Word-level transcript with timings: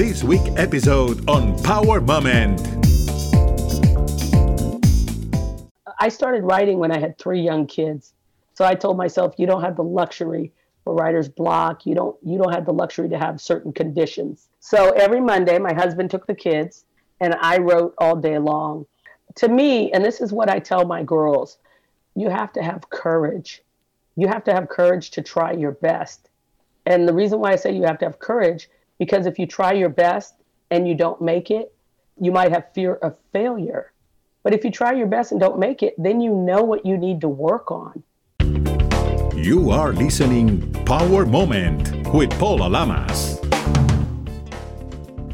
this 0.00 0.24
week 0.24 0.40
episode 0.56 1.28
on 1.28 1.62
Power 1.62 2.00
Moment. 2.00 2.58
I 5.98 6.08
started 6.08 6.42
writing 6.42 6.78
when 6.78 6.90
I 6.90 6.98
had 6.98 7.18
three 7.18 7.42
young 7.42 7.66
kids. 7.66 8.14
So 8.54 8.64
I 8.64 8.74
told 8.74 8.96
myself, 8.96 9.34
you 9.36 9.46
don't 9.46 9.60
have 9.60 9.76
the 9.76 9.84
luxury 9.84 10.54
for 10.84 10.94
writer's 10.94 11.28
block. 11.28 11.84
You 11.84 11.94
don't 11.94 12.16
you 12.22 12.38
don't 12.38 12.50
have 12.50 12.64
the 12.64 12.72
luxury 12.72 13.10
to 13.10 13.18
have 13.18 13.42
certain 13.42 13.74
conditions. 13.74 14.48
So 14.60 14.88
every 14.92 15.20
Monday, 15.20 15.58
my 15.58 15.74
husband 15.74 16.10
took 16.10 16.26
the 16.26 16.34
kids, 16.34 16.86
and 17.20 17.34
I 17.34 17.58
wrote 17.58 17.94
all 17.98 18.16
day 18.16 18.38
long. 18.38 18.86
To 19.34 19.48
me, 19.48 19.92
and 19.92 20.02
this 20.02 20.22
is 20.22 20.32
what 20.32 20.48
I 20.48 20.60
tell 20.60 20.86
my 20.86 21.02
girls, 21.02 21.58
you 22.16 22.30
have 22.30 22.54
to 22.54 22.62
have 22.62 22.88
courage. 22.88 23.62
You 24.16 24.28
have 24.28 24.44
to 24.44 24.54
have 24.54 24.70
courage 24.70 25.10
to 25.10 25.20
try 25.20 25.52
your 25.52 25.72
best. 25.72 26.30
And 26.86 27.06
the 27.06 27.12
reason 27.12 27.38
why 27.38 27.52
I 27.52 27.56
say 27.56 27.72
you 27.72 27.82
have 27.82 27.98
to 27.98 28.06
have 28.06 28.18
courage, 28.18 28.70
because 29.00 29.24
if 29.24 29.38
you 29.38 29.46
try 29.46 29.72
your 29.72 29.88
best 29.88 30.34
and 30.70 30.86
you 30.86 30.94
don't 30.94 31.20
make 31.22 31.50
it, 31.50 31.72
you 32.20 32.30
might 32.30 32.52
have 32.52 32.66
fear 32.74 32.94
of 32.96 33.16
failure. 33.32 33.92
But 34.42 34.52
if 34.52 34.62
you 34.62 34.70
try 34.70 34.92
your 34.92 35.06
best 35.06 35.32
and 35.32 35.40
don't 35.40 35.58
make 35.58 35.82
it, 35.82 35.94
then 35.96 36.20
you 36.20 36.34
know 36.34 36.62
what 36.62 36.84
you 36.84 36.98
need 36.98 37.22
to 37.22 37.28
work 37.28 37.70
on. 37.70 38.02
You 39.34 39.70
are 39.70 39.92
listening 39.92 40.70
Power 40.84 41.24
Moment 41.24 42.06
with 42.12 42.30
Paula 42.38 42.68
Lamas. 42.68 43.40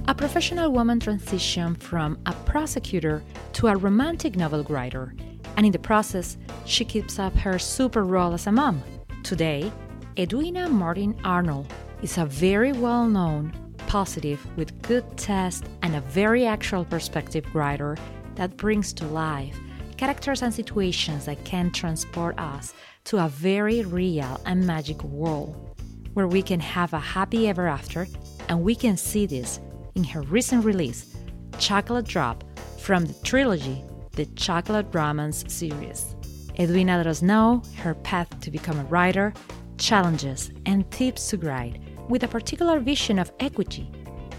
A 0.07 0.15
professional 0.15 0.71
woman 0.71 1.01
transitioned 1.01 1.83
from 1.83 2.17
a 2.27 2.33
prosecutor 2.45 3.21
to 3.55 3.67
a 3.67 3.77
romantic 3.77 4.37
novel 4.37 4.63
writer, 4.69 5.13
and 5.57 5.67
in 5.67 5.73
the 5.73 5.81
process, 5.81 6.37
she 6.67 6.85
keeps 6.85 7.19
up 7.19 7.35
her 7.35 7.59
super 7.59 8.05
role 8.05 8.33
as 8.33 8.47
a 8.47 8.53
mom. 8.53 8.81
Today, 9.25 9.73
Edwina 10.17 10.69
Martin 10.69 11.17
Arnold 11.25 11.67
is 12.03 12.19
a 12.19 12.27
very 12.27 12.73
well 12.73 13.07
known, 13.07 13.53
positive, 13.87 14.41
with 14.57 14.81
good 14.83 15.05
taste, 15.17 15.65
and 15.83 15.97
a 15.97 16.01
very 16.01 16.47
actual 16.47 16.85
perspective 16.85 17.45
writer 17.55 17.97
that 18.35 18.57
brings 18.57 18.93
to 18.95 19.07
life 19.07 19.59
characters 19.97 20.43
and 20.43 20.53
situations 20.53 21.25
that 21.25 21.43
can 21.45 21.71
transport 21.71 22.39
us 22.39 22.75
to 23.05 23.25
a 23.25 23.29
very 23.29 23.83
real 23.83 24.41
and 24.45 24.67
magic 24.67 25.03
world 25.05 25.75
where 26.13 26.27
we 26.27 26.43
can 26.43 26.61
have 26.61 26.93
a 26.93 26.99
happy 26.99 27.49
ever 27.49 27.67
after, 27.67 28.07
and 28.49 28.63
we 28.63 28.75
can 28.75 28.97
see 28.97 29.27
this 29.27 29.61
in 29.95 30.05
her 30.05 30.23
recent 30.23 30.65
release, 30.65 31.15
Chocolate 31.59 32.07
Drop, 32.07 32.43
from 32.79 33.05
the 33.05 33.15
trilogy, 33.23 33.85
the 34.13 34.25
Chocolate 34.35 34.87
Romance 34.93 35.45
series. 35.49 36.15
Edwina 36.59 36.97
let 36.97 37.07
us 37.07 37.21
know 37.21 37.63
her 37.77 37.95
path 37.97 38.41
to 38.41 38.51
become 38.51 38.79
a 38.79 38.85
writer, 38.85 39.35
challenges, 39.77 40.51
and 40.65 40.91
tips 40.91 41.29
to 41.29 41.37
write 41.39 41.79
with 42.09 42.23
a 42.23 42.29
particular 42.29 42.81
vision 42.81 43.19
of 43.19 43.33
equity. 43.41 43.91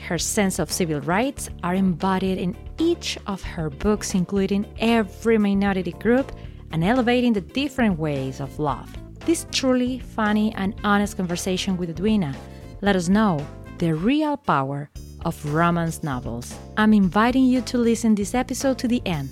Her 0.07 0.17
sense 0.17 0.59
of 0.59 0.71
civil 0.71 1.01
rights 1.01 1.49
are 1.63 1.75
embodied 1.75 2.37
in 2.37 2.55
each 2.77 3.17
of 3.27 3.41
her 3.43 3.69
books, 3.69 4.13
including 4.13 4.65
every 4.79 5.37
minority 5.37 5.91
group 5.91 6.31
and 6.71 6.83
elevating 6.83 7.33
the 7.33 7.41
different 7.41 7.99
ways 7.99 8.39
of 8.39 8.59
love. 8.59 8.89
This 9.25 9.45
truly 9.51 9.99
funny 9.99 10.53
and 10.55 10.73
honest 10.83 11.17
conversation 11.17 11.75
with 11.75 11.89
Edwina 11.89 12.33
let 12.81 12.95
us 12.95 13.09
know 13.09 13.45
the 13.79 13.93
real 13.93 14.38
power 14.38 14.89
of 15.25 15.53
romance 15.53 16.03
novels. 16.03 16.55
I'm 16.77 16.93
inviting 16.93 17.45
you 17.45 17.61
to 17.61 17.77
listen 17.77 18.15
this 18.15 18.33
episode 18.33 18.77
to 18.79 18.88
the 18.88 19.01
end, 19.05 19.29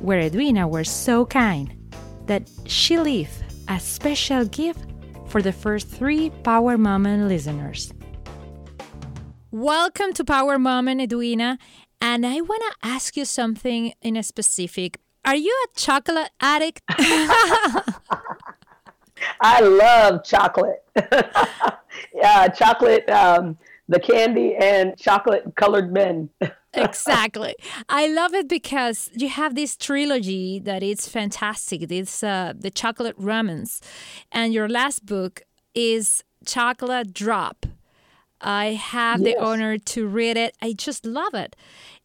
where 0.00 0.20
Edwina 0.20 0.66
was 0.66 0.88
so 0.88 1.26
kind 1.26 1.72
that 2.26 2.50
she 2.66 2.98
left 2.98 3.42
a 3.68 3.78
special 3.78 4.44
gift 4.46 4.80
for 5.28 5.42
the 5.42 5.52
first 5.52 5.88
three 5.88 6.30
Power 6.42 6.78
Moment 6.78 7.28
listeners. 7.28 7.92
Welcome 9.50 10.12
to 10.14 10.24
Power 10.24 10.58
Moment, 10.58 11.00
Edwina. 11.00 11.58
And 12.00 12.26
I 12.26 12.40
want 12.40 12.62
to 12.62 12.88
ask 12.88 13.16
you 13.16 13.24
something 13.24 13.92
in 14.02 14.16
a 14.16 14.22
specific. 14.22 14.98
Are 15.24 15.36
you 15.36 15.50
a 15.64 15.78
chocolate 15.78 16.30
addict? 16.40 16.82
I 19.40 19.60
love 19.60 20.22
chocolate. 20.24 20.84
yeah, 22.14 22.48
chocolate, 22.48 23.08
um, 23.08 23.56
the 23.88 23.98
candy, 23.98 24.56
and 24.56 24.96
chocolate 24.98 25.44
colored 25.56 25.92
men. 25.92 26.28
exactly. 26.76 27.54
I 27.88 28.08
love 28.08 28.34
it 28.34 28.48
because 28.48 29.10
you 29.14 29.28
have 29.28 29.54
this 29.54 29.76
trilogy 29.76 30.58
that 30.60 30.82
is 30.82 31.08
fantastic. 31.08 31.90
It's 31.90 32.22
uh, 32.22 32.52
the 32.56 32.70
chocolate 32.70 33.16
romance, 33.18 33.80
and 34.32 34.52
your 34.52 34.68
last 34.68 35.06
book 35.06 35.42
is 35.74 36.24
Chocolate 36.44 37.12
Drop. 37.12 37.66
I 38.40 38.72
have 38.72 39.20
yes. 39.20 39.34
the 39.34 39.42
honor 39.42 39.78
to 39.78 40.06
read 40.06 40.36
it. 40.36 40.56
I 40.60 40.72
just 40.72 41.06
love 41.06 41.34
it. 41.34 41.56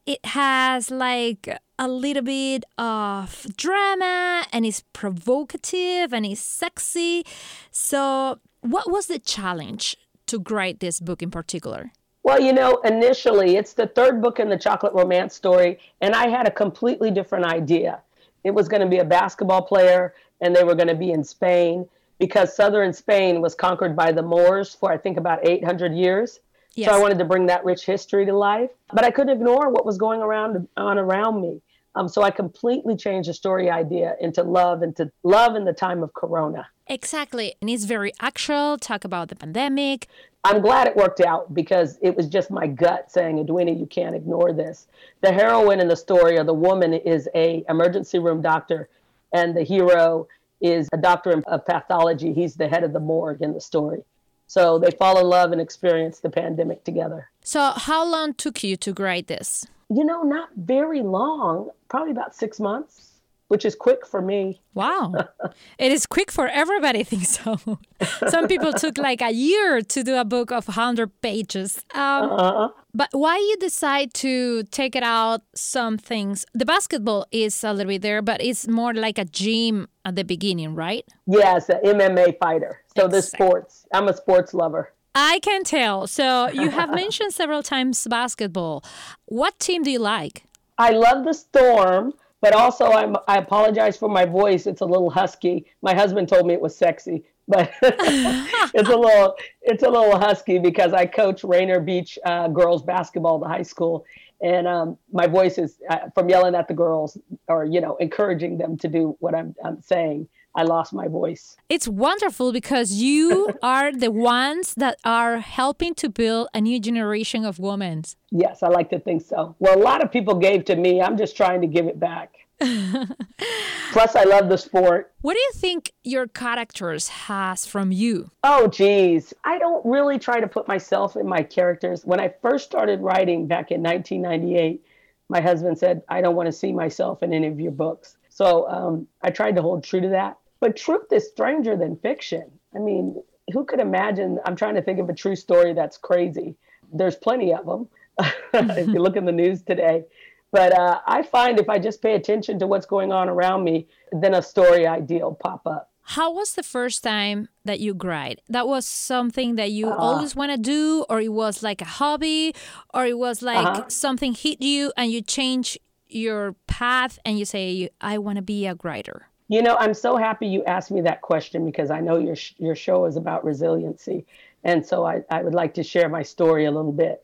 It 0.06 0.26
has 0.26 0.90
like 0.90 1.48
a 1.78 1.88
little 1.88 2.24
bit 2.24 2.64
of 2.78 3.46
drama 3.56 4.46
and 4.52 4.66
it's 4.66 4.84
provocative 4.94 6.14
and 6.14 6.26
it's 6.26 6.42
sexy. 6.42 7.26
So, 7.72 8.40
what 8.62 8.92
was 8.92 9.08
the 9.08 9.20
challenge 9.20 9.98
to 10.28 10.40
write 10.50 10.80
this 10.80 11.00
book 11.00 11.22
in 11.22 11.32
particular? 11.32 11.92
Well, 12.24 12.40
you 12.40 12.54
know, 12.54 12.78
initially 12.84 13.58
it's 13.58 13.74
the 13.74 13.88
third 13.88 14.22
book 14.22 14.40
in 14.40 14.50
the 14.50 14.58
chocolate 14.58 14.94
romance 14.94 15.34
story, 15.34 15.80
and 16.02 16.14
I 16.14 16.28
had 16.28 16.48
a 16.48 16.52
completely 16.52 17.09
different 17.09 17.46
idea. 17.46 18.00
It 18.44 18.52
was 18.52 18.68
going 18.68 18.82
to 18.82 18.88
be 18.88 19.00
a 19.00 19.06
basketball 19.06 19.64
player, 19.64 20.14
and 20.40 20.56
they 20.56 20.64
were 20.64 20.76
going 20.76 20.88
to 20.88 20.96
be 20.96 21.12
in 21.12 21.24
Spain 21.24 21.88
because 22.20 22.56
southern 22.56 22.94
Spain 22.94 23.42
was 23.42 23.56
conquered 23.56 23.96
by 23.96 24.12
the 24.12 24.22
Moors 24.22 24.76
for, 24.76 24.92
I 24.92 24.98
think, 24.98 25.18
about 25.18 25.48
800 25.48 25.94
years. 25.94 26.40
Yes. 26.76 26.90
So 26.90 26.96
I 26.96 27.00
wanted 27.00 27.18
to 27.18 27.26
bring 27.26 27.48
that 27.48 27.66
rich 27.66 27.86
history 27.86 28.26
to 28.26 28.34
life, 28.34 28.70
but 28.94 29.03
I 29.03 29.12
couldn't 29.12 29.36
ignore 29.36 29.70
what 29.70 29.86
was 29.86 29.98
going 29.98 30.22
around 30.22 30.68
on 30.78 30.98
around 30.98 31.42
me. 31.42 31.62
Um, 31.96 32.08
so 32.08 32.22
I 32.22 32.32
completely 32.32 32.96
changed 32.96 33.28
the 33.28 33.34
story 33.34 33.70
idea 33.70 34.16
into 34.22 34.44
love, 34.44 34.82
into 34.82 35.12
love 35.24 35.56
in 35.56 35.66
the 35.66 35.74
time 35.74 36.03
of 36.03 36.14
Corona. 36.14 36.68
Exactly, 36.88 37.56
and 37.59 37.70
it's 37.70 37.84
very 37.84 38.14
actual. 38.22 38.78
Talk 38.78 39.03
about 39.03 39.28
the 39.28 39.36
pandemic. 39.36 40.08
I'm 40.44 40.62
glad 40.62 40.88
it 40.88 40.96
worked 40.96 41.22
out 41.22 41.53
because 41.53 42.00
it 42.02 42.16
was 42.16 42.28
just 42.28 42.50
my 42.50 42.66
gut 42.66 43.12
saying, 43.12 43.38
Edwina, 43.40 43.72
you 43.72 43.85
can't 43.85 44.16
ignore 44.16 44.53
this. 44.53 44.88
The 45.22 45.31
heroine 45.31 45.79
in 45.79 45.88
the 45.88 45.96
story, 45.96 46.38
or 46.38 46.44
the 46.44 46.53
woman, 46.53 46.94
is 46.94 47.29
a 47.35 47.63
emergency 47.69 48.18
room 48.18 48.41
doctor, 48.41 48.90
and 49.34 49.56
the 49.56 49.63
hero 49.63 50.28
is 50.59 50.90
a 50.94 50.97
doctor 50.97 51.44
of 51.46 51.66
pathology. 51.66 52.34
He's 52.34 52.56
the 52.56 52.68
head 52.68 52.84
of 52.84 52.91
the 52.94 53.00
morgue 53.00 53.41
in 53.41 53.53
the 53.53 53.62
story. 53.62 54.03
So 54.47 54.79
they 54.79 54.91
fall 54.91 55.19
in 55.19 55.28
love 55.28 55.52
and 55.52 55.62
experience 55.62 56.19
the 56.19 56.29
pandemic 56.29 56.84
together. 56.84 57.29
So, 57.44 57.72
how 57.75 58.06
long 58.06 58.34
took 58.34 58.63
you 58.63 58.75
to 58.78 58.94
write 58.94 59.28
this? 59.28 59.66
You 59.90 60.03
know, 60.03 60.23
not 60.23 60.50
very 60.58 61.02
long, 61.02 61.69
probably 61.88 62.12
about 62.12 62.35
six 62.35 62.59
months 62.59 63.11
which 63.52 63.66
is 63.66 63.76
quick 63.76 64.08
for 64.08 64.22
me. 64.22 64.62
Wow. 64.74 65.14
it 65.78 65.92
is 65.92 66.06
quick 66.06 66.32
for 66.32 66.48
everybody, 66.48 67.02
I 67.02 67.04
think 67.04 67.26
so. 67.26 67.58
Some 68.30 68.48
people 68.48 68.72
took 68.72 68.98
like 68.98 69.22
a 69.22 69.34
year 69.34 69.82
to 69.82 70.04
do 70.04 70.16
a 70.16 70.24
book 70.24 70.54
of 70.54 70.70
100 70.70 71.20
pages. 71.20 71.84
Um, 71.94 72.32
uh-huh. 72.32 72.70
But 72.94 73.10
why 73.12 73.36
you 73.36 73.58
decide 73.58 74.14
to 74.26 74.64
take 74.72 74.96
it 74.96 75.04
out 75.04 75.42
some 75.54 75.98
things? 75.98 76.46
The 76.54 76.66
basketball 76.66 77.26
is 77.34 77.62
a 77.66 77.74
little 77.74 77.90
bit 77.90 78.04
there, 78.04 78.22
but 78.22 78.42
it's 78.42 78.70
more 78.70 78.94
like 78.94 79.18
a 79.18 79.26
gym 79.26 79.90
at 80.06 80.16
the 80.16 80.24
beginning, 80.24 80.74
right? 80.74 81.04
Yes, 81.28 81.68
an 81.68 81.82
MMA 81.84 82.40
fighter. 82.40 82.80
So 82.96 83.08
exactly. 83.08 83.18
the 83.18 83.22
sports. 83.22 83.86
I'm 83.94 84.08
a 84.08 84.16
sports 84.16 84.54
lover. 84.54 84.94
I 85.14 85.40
can 85.40 85.66
tell. 85.66 86.08
So 86.08 86.48
you 86.52 86.70
have 86.80 86.92
mentioned 86.96 87.34
several 87.34 87.64
times 87.64 88.08
basketball. 88.10 88.82
What 89.26 89.60
team 89.60 89.84
do 89.84 89.92
you 89.92 90.00
like? 90.00 90.46
I 90.78 90.92
love 90.92 91.26
the 91.26 91.34
Storm. 91.34 92.14
But 92.41 92.53
also, 92.53 92.85
I'm, 92.85 93.16
I 93.28 93.38
apologize 93.38 93.97
for 93.97 94.09
my 94.09 94.25
voice. 94.25 94.66
It's 94.66 94.81
a 94.81 94.85
little 94.85 95.12
husky. 95.12 95.66
My 95.81 95.94
husband 95.94 96.28
told 96.28 96.47
me 96.47 96.53
it 96.53 96.62
was 96.62 96.75
sexy, 96.75 97.24
but 97.47 97.72
it's 97.81 98.90
a 98.90 98.97
little 98.97 99.35
it's 99.62 99.84
a 99.84 99.90
little 99.90 100.18
husky 100.18 100.57
because 100.57 100.91
I 100.91 101.06
coach 101.06 101.44
Rainier 101.44 101.79
Beach 101.79 102.18
uh, 102.25 102.47
girls 102.47 102.81
basketball 102.81 103.35
at 103.35 103.41
the 103.41 103.47
high 103.47 103.61
school, 103.61 104.05
and 104.41 104.67
um, 104.67 104.97
my 105.11 105.28
voice 105.28 105.59
is 105.59 105.78
uh, 105.90 106.09
from 106.16 106.29
yelling 106.29 106.55
at 106.55 106.67
the 106.67 106.73
girls 106.73 107.16
or 107.47 107.64
you 107.66 107.79
know 107.79 107.96
encouraging 107.97 108.58
them 108.58 108.76
to 108.78 108.87
do 108.87 109.16
what 109.20 109.35
I'm, 109.35 109.55
I'm 109.64 109.82
saying. 109.82 110.28
I 110.53 110.64
lost 110.64 110.94
my 110.94 111.08
voice. 111.08 111.56
It's 111.70 111.88
wonderful 111.88 112.52
because 112.52 112.94
you 112.94 113.58
are 113.64 113.92
the 113.92 114.12
ones 114.12 114.74
that 114.76 114.98
are 115.06 115.40
helping 115.40 115.96
to 115.96 116.09
build 116.09 116.50
a 116.53 116.62
new 116.62 116.80
generation 116.80 117.46
of 117.46 117.59
women. 117.59 118.03
Yes, 118.32 118.64
I 118.64 118.68
like 118.68 118.90
to 118.90 119.00
think 119.00 119.22
so. 119.22 119.56
Well, 119.59 119.78
a 119.78 119.82
lot 119.82 120.03
of 120.03 120.12
people 120.12 120.36
gave 120.36 120.66
to 120.66 120.76
me. 120.76 121.02
I'm 121.02 121.18
just 121.18 121.38
trying 121.38 121.62
to 121.62 121.68
give 121.68 121.88
it 121.88 122.00
back. 122.00 122.34
Plus, 123.92 124.16
I 124.16 124.24
love 124.24 124.50
the 124.50 124.58
sport. 124.58 125.14
What 125.22 125.34
do 125.34 125.40
you 125.40 125.52
think 125.56 125.92
your 126.03 126.28
characters 126.28 127.08
has 127.08 127.66
from 127.66 127.92
you? 127.92 128.30
Oh, 128.44 128.68
geez. 128.68 129.34
I 129.44 129.58
don't 129.58 129.84
really 129.86 130.20
try 130.20 130.40
to 130.40 130.47
put 130.47 130.68
myself 130.68 131.16
in 131.16 131.28
my 131.28 131.42
characters. 131.42 132.06
When 132.06 132.20
I 132.20 132.34
first 132.42 132.66
started 132.66 133.00
writing 133.02 133.47
back 133.47 133.72
in 133.72 133.82
1998, 133.82 134.84
my 135.30 135.42
husband 135.42 135.80
said, 135.80 136.04
I 136.08 136.22
don't 136.22 136.36
want 136.36 136.47
to 136.47 136.52
see 136.52 136.72
myself 136.72 137.24
in 137.24 137.34
any 137.34 137.47
of 137.47 137.59
your 137.59 137.72
books. 137.72 138.18
So 138.30 138.70
um, 138.70 139.08
I 139.22 139.32
tried 139.32 139.56
to 139.56 139.62
hold 139.62 139.84
true 139.84 140.02
to 140.02 140.09
that. 140.09 140.38
But 140.61 140.78
truth 140.78 141.11
is 141.11 141.28
stranger 141.28 141.75
than 141.75 141.97
fiction. 141.97 142.49
I 142.73 142.79
mean, 142.79 143.22
who 143.52 143.66
could 143.66 143.81
imagine? 143.81 144.40
I'm 144.46 144.55
trying 144.55 144.75
to 144.75 144.81
think 144.81 144.99
of 144.99 145.09
a 145.09 145.13
true 145.13 145.35
story 145.35 145.73
that's 145.73 145.97
crazy. 145.97 146.55
There's 146.93 147.17
plenty 147.17 147.53
of 147.53 147.66
them. 147.66 147.90
if 148.53 148.87
you 148.87 149.02
look 149.02 149.16
in 149.16 149.25
the 149.25 149.31
news 149.31 149.61
today. 149.61 150.03
But 150.52 150.78
uh, 150.78 150.99
I 151.08 151.23
find 151.23 151.59
if 151.59 151.69
I 151.69 151.79
just 151.79 152.02
pay 152.02 152.16
attention 152.16 152.59
to 152.59 152.67
what's 152.67 152.85
going 152.85 153.11
on 153.11 153.29
around 153.29 153.63
me, 153.63 153.87
then 154.11 154.34
a 154.34 154.41
story 154.41 154.85
idea 154.85 155.23
will 155.23 155.35
pop 155.35 155.66
up. 155.66 155.90
How 156.03 156.34
was 156.34 156.53
the 156.53 156.63
first 156.63 157.03
time 157.03 157.47
that 157.63 157.79
you 157.79 157.96
cried? 157.96 158.41
That 158.49 158.67
was 158.67 158.85
something 158.85 159.55
that 159.55 159.72
you 159.72 159.87
uh, 159.87 159.96
always 159.96 160.35
want 160.35 160.52
to 160.52 160.58
do, 160.58 161.05
or 161.09 161.22
it 161.22 161.31
was 161.31 161.63
like 161.63 161.81
a 161.81 161.85
hobby, 161.85 162.53
or 162.93 163.05
it 163.05 163.17
was 163.17 163.41
like 163.41 163.66
uh-huh. 163.66 163.85
something 163.87 164.34
hit 164.34 164.61
you 164.61 164.91
and 164.97 165.09
you 165.09 165.22
change 165.22 165.79
your 166.09 166.53
path 166.67 167.17
and 167.23 167.40
you 167.40 167.46
say, 167.46 167.90
I 168.02 168.17
want 168.17 168.35
to 168.35 168.41
be 168.41 168.66
a 168.66 168.75
writer? 168.84 169.31
You 169.52 169.62
know, 169.62 169.76
I'm 169.78 169.94
so 169.94 170.16
happy 170.16 170.48
you 170.48 170.64
asked 170.64 170.92
me 170.92 171.02
that 171.02 171.20
question 171.20 171.66
because 171.66 171.92
I 171.92 172.00
know 172.00 172.18
your 172.18 172.38
your 172.58 172.74
show 172.74 173.03
is 173.03 173.18
about 173.18 173.44
resiliency, 173.44 174.26
and 174.64 174.86
so 174.86 175.06
I, 175.06 175.24
I 175.30 175.44
would 175.44 175.53
like 175.53 175.74
to 175.74 175.84
share 175.84 176.08
my 176.08 176.24
story 176.24 176.68
a 176.68 176.72
little 176.72 176.94
bit. 176.94 177.22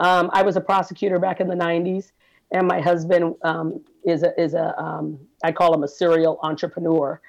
Um, 0.00 0.28
I 0.32 0.42
was 0.42 0.56
a 0.56 0.60
prosecutor 0.60 1.20
back 1.20 1.38
in 1.38 1.46
the 1.46 1.54
'90s, 1.54 2.10
and 2.50 2.66
my 2.66 2.80
husband 2.80 3.36
um, 3.42 3.80
is 4.04 4.24
a 4.24 4.38
is 4.40 4.54
a 4.54 4.76
um, 4.76 5.20
I 5.44 5.52
call 5.52 5.72
him 5.72 5.84
a 5.84 5.88
serial 5.88 6.40
entrepreneur. 6.42 7.20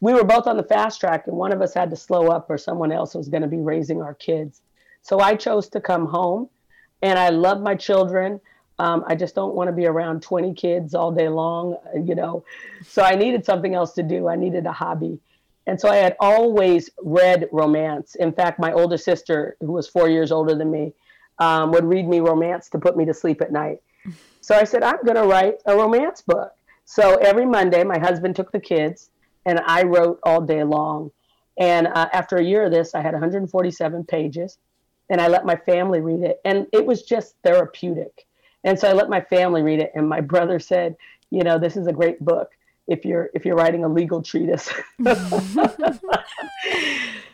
We 0.00 0.14
were 0.14 0.24
both 0.24 0.46
on 0.46 0.56
the 0.56 0.62
fast 0.62 0.98
track, 0.98 1.26
and 1.26 1.36
one 1.36 1.52
of 1.52 1.60
us 1.60 1.74
had 1.74 1.90
to 1.90 1.96
slow 1.96 2.28
up, 2.28 2.48
or 2.48 2.56
someone 2.56 2.92
else 2.92 3.14
was 3.14 3.28
going 3.28 3.42
to 3.42 3.48
be 3.48 3.58
raising 3.58 4.00
our 4.00 4.14
kids. 4.14 4.62
So 5.02 5.20
I 5.20 5.34
chose 5.34 5.68
to 5.68 5.80
come 5.80 6.06
home, 6.06 6.48
and 7.02 7.18
I 7.18 7.28
love 7.28 7.60
my 7.60 7.74
children. 7.74 8.40
Um, 8.80 9.04
I 9.06 9.14
just 9.14 9.34
don't 9.34 9.54
want 9.54 9.68
to 9.68 9.72
be 9.72 9.84
around 9.84 10.22
20 10.22 10.54
kids 10.54 10.94
all 10.94 11.12
day 11.12 11.28
long, 11.28 11.76
you 11.94 12.14
know. 12.14 12.44
So 12.82 13.02
I 13.02 13.14
needed 13.14 13.44
something 13.44 13.74
else 13.74 13.92
to 13.92 14.02
do. 14.02 14.26
I 14.26 14.36
needed 14.36 14.64
a 14.64 14.72
hobby. 14.72 15.20
And 15.66 15.78
so 15.78 15.90
I 15.90 15.96
had 15.96 16.16
always 16.18 16.88
read 17.02 17.46
romance. 17.52 18.14
In 18.14 18.32
fact, 18.32 18.58
my 18.58 18.72
older 18.72 18.96
sister, 18.96 19.58
who 19.60 19.72
was 19.72 19.86
four 19.86 20.08
years 20.08 20.32
older 20.32 20.54
than 20.54 20.70
me, 20.70 20.94
um, 21.38 21.72
would 21.72 21.84
read 21.84 22.08
me 22.08 22.20
romance 22.20 22.70
to 22.70 22.78
put 22.78 22.96
me 22.96 23.04
to 23.04 23.12
sleep 23.12 23.42
at 23.42 23.52
night. 23.52 23.82
So 24.40 24.54
I 24.54 24.64
said, 24.64 24.82
I'm 24.82 25.04
going 25.04 25.16
to 25.16 25.24
write 25.24 25.56
a 25.66 25.76
romance 25.76 26.22
book. 26.22 26.50
So 26.86 27.16
every 27.16 27.44
Monday, 27.44 27.84
my 27.84 27.98
husband 27.98 28.34
took 28.34 28.50
the 28.50 28.60
kids 28.60 29.10
and 29.44 29.60
I 29.66 29.82
wrote 29.82 30.20
all 30.22 30.40
day 30.40 30.64
long. 30.64 31.10
And 31.58 31.86
uh, 31.86 32.08
after 32.14 32.38
a 32.38 32.42
year 32.42 32.64
of 32.64 32.72
this, 32.72 32.94
I 32.94 33.02
had 33.02 33.12
147 33.12 34.04
pages 34.04 34.56
and 35.10 35.20
I 35.20 35.28
let 35.28 35.44
my 35.44 35.56
family 35.56 36.00
read 36.00 36.22
it. 36.22 36.40
And 36.46 36.66
it 36.72 36.86
was 36.86 37.02
just 37.02 37.34
therapeutic 37.44 38.26
and 38.64 38.78
so 38.78 38.88
I 38.88 38.92
let 38.92 39.08
my 39.08 39.20
family 39.20 39.62
read 39.62 39.80
it, 39.80 39.92
and 39.94 40.08
my 40.08 40.20
brother 40.20 40.58
said, 40.58 40.96
"You 41.30 41.42
know, 41.42 41.58
this 41.58 41.76
is 41.76 41.86
a 41.86 41.92
great 41.92 42.20
book 42.24 42.50
if 42.86 43.04
you're 43.04 43.30
if 43.34 43.44
you're 43.44 43.56
writing 43.56 43.84
a 43.84 43.88
legal 43.88 44.22
treatise." 44.22 44.70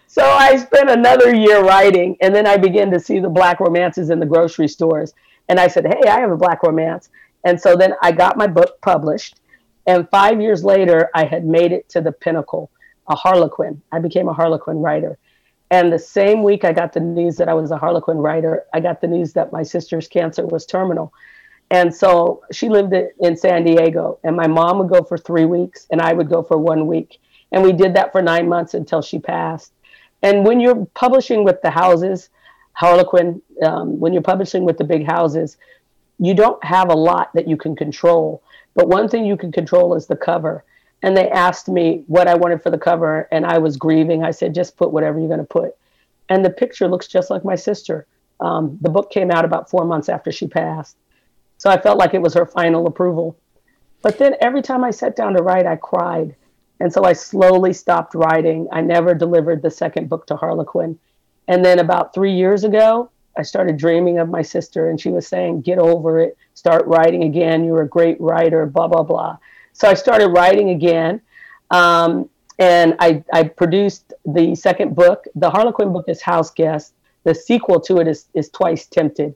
so 0.07 0.23
I 0.23 0.57
spent 0.57 0.91
another 0.91 1.35
year 1.35 1.63
writing, 1.63 2.17
and 2.21 2.35
then 2.35 2.47
I 2.47 2.57
began 2.57 2.91
to 2.93 3.01
see 3.01 3.19
the 3.19 3.29
black 3.29 3.61
romances 3.61 4.11
in 4.11 4.21
the 4.21 4.27
grocery 4.27 4.69
stores, 4.69 5.15
and 5.49 5.59
I 5.59 5.69
said, 5.69 5.87
"Hey, 5.87 6.09
I 6.09 6.21
have 6.21 6.31
a 6.31 6.37
black 6.37 6.63
romance." 6.63 7.09
And 7.45 7.61
so 7.61 7.77
then 7.77 7.95
I 8.03 8.11
got 8.11 8.37
my 8.37 8.47
book 8.49 8.81
published, 8.81 9.41
and 9.87 10.09
five 10.11 10.41
years 10.41 10.65
later, 10.65 11.11
I 11.15 11.25
had 11.25 11.45
made 11.45 11.73
it 11.73 11.89
to 11.91 12.01
the 12.01 12.13
pinnacle, 12.13 12.71
a 13.09 13.15
Harlequin. 13.15 13.83
I 13.93 14.01
became 14.01 14.29
a 14.29 14.33
Harlequin 14.33 14.79
writer. 14.79 15.19
And 15.71 15.93
the 15.93 15.99
same 15.99 16.43
week 16.43 16.65
I 16.65 16.73
got 16.73 16.93
the 16.93 17.01
news 17.01 17.37
that 17.37 17.49
I 17.49 17.55
was 17.55 17.71
a 17.71 17.77
Harlequin 17.77 18.19
writer, 18.19 18.65
I 18.73 18.81
got 18.81 19.01
the 19.01 19.09
news 19.09 19.33
that 19.33 19.53
my 19.53 19.63
sister's 19.63 20.07
cancer 20.07 20.47
was 20.47 20.65
terminal. 20.65 21.13
And 21.71 21.93
so 21.93 22.43
she 22.53 22.69
lived 22.69 22.95
in 23.21 23.37
San 23.37 23.65
Diego, 23.65 24.21
and 24.23 24.37
my 24.37 24.47
mom 24.47 24.79
would 24.79 24.89
go 24.89 25.03
for 25.03 25.19
three 25.19 25.47
weeks, 25.47 25.87
and 25.91 26.01
I 26.01 26.13
would 26.13 26.29
go 26.29 26.43
for 26.43 26.57
one 26.57 26.87
week. 26.87 27.19
And 27.51 27.63
we 27.63 27.73
did 27.73 27.95
that 27.95 28.13
for 28.13 28.23
nine 28.23 28.49
months 28.49 28.75
until 28.75 29.03
she 29.03 29.19
passed. 29.19 29.73
And 30.23 30.45
when 30.47 30.61
you're 30.61 30.87
publishing 30.95 31.43
with 31.45 31.61
the 31.63 31.71
houses, 31.71 32.31
Harlequin, 32.73 33.43
um, 33.63 33.99
when 33.99 34.13
you're 34.13 34.23
publishing 34.23 34.65
with 34.65 34.79
the 34.79 34.85
big 34.85 35.07
houses, 35.07 35.57
you 36.19 36.35
don't 36.35 36.63
have 36.65 36.89
a 36.89 36.95
lot 36.95 37.33
that 37.35 37.49
you 37.49 37.57
can 37.57 37.75
control. 37.75 38.43
But 38.75 38.89
one 38.89 39.09
thing 39.09 39.25
you 39.25 39.37
can 39.37 39.51
control 39.51 39.95
is 39.95 40.07
the 40.07 40.17
cover 40.17 40.65
and 41.07 41.17
they 41.17 41.31
asked 41.31 41.69
me 41.69 42.03
what 42.09 42.27
I 42.27 42.35
wanted 42.35 42.65
for 42.65 42.71
the 42.71 42.79
cover, 42.79 43.29
and 43.31 43.47
I 43.47 43.59
was 43.59 43.77
grieving. 43.77 44.25
I 44.25 44.33
said, 44.33 44.53
just 44.53 44.77
put 44.77 44.91
whatever 44.91 45.21
you're 45.21 45.29
going 45.29 45.39
to 45.39 45.45
put. 45.45 45.77
And 46.29 46.45
the 46.45 46.51
picture 46.51 46.89
looks 46.89 47.07
just 47.07 47.31
like 47.31 47.45
my 47.45 47.55
sister. 47.55 48.09
Um, 48.41 48.77
the 48.81 48.91
book 48.91 49.13
came 49.13 49.31
out 49.31 49.45
about 49.45 49.71
four 49.71 49.85
months 49.85 50.09
after 50.09 50.33
she 50.33 50.49
passed. 50.49 50.97
So 51.59 51.71
I 51.71 51.81
felt 51.81 51.99
like 51.99 52.15
it 52.15 52.23
was 52.23 52.35
her 52.35 52.45
final 52.45 52.89
approval. 52.89 53.37
But 54.03 54.19
then 54.19 54.35
every 54.41 54.63
time 54.63 54.83
I 54.83 54.91
sat 54.91 55.15
down 55.15 55.35
to 55.35 55.45
write, 55.45 55.65
I 55.65 55.77
cried. 55.77 56.35
And 56.81 56.93
so 56.93 57.05
I 57.05 57.13
slowly 57.13 57.73
stopped 57.73 58.17
writing. 58.17 58.67
I 58.73 58.81
never 58.81 59.15
delivered 59.15 59.63
the 59.63 59.71
second 59.71 60.09
book 60.09 60.27
to 60.27 60.35
Harlequin. 60.35 60.99
And 61.47 61.65
then 61.65 61.79
about 61.79 62.15
three 62.15 62.33
years 62.33 62.65
ago, 62.65 63.11
I 63.39 63.43
started 63.43 63.77
dreaming 63.77 64.19
of 64.19 64.29
my 64.29 64.43
sister, 64.43 64.91
and 64.91 65.01
she 65.01 65.11
was 65.11 65.29
saying, 65.29 65.61
Get 65.61 65.79
over 65.79 66.19
it, 66.19 66.37
start 66.55 66.85
writing 66.87 67.23
again. 67.23 67.63
You're 67.63 67.83
a 67.83 67.89
great 67.89 68.21
writer, 68.21 68.67
blah, 68.67 68.89
blah, 68.89 69.05
blah. 69.05 69.39
So 69.77 69.87
I 69.87 69.93
started 69.93 70.29
writing 70.29 70.71
again. 70.71 71.21
Um, 71.71 72.31
and 72.59 72.97
I, 72.99 73.23
I 73.31 73.43
produced 73.43 74.15
the 74.25 74.55
second 74.55 74.95
book. 74.95 75.27
The 75.35 75.51
Harlequin 75.51 75.93
book 75.93 76.07
is 76.09 76.23
House 76.23 76.51
Guest. 76.51 76.95
The 77.25 77.35
sequel 77.35 77.79
to 77.83 77.99
it 77.99 78.09
is, 78.09 78.27
is 78.33 78.49
Twice 78.49 78.87
Tempted. 78.87 79.35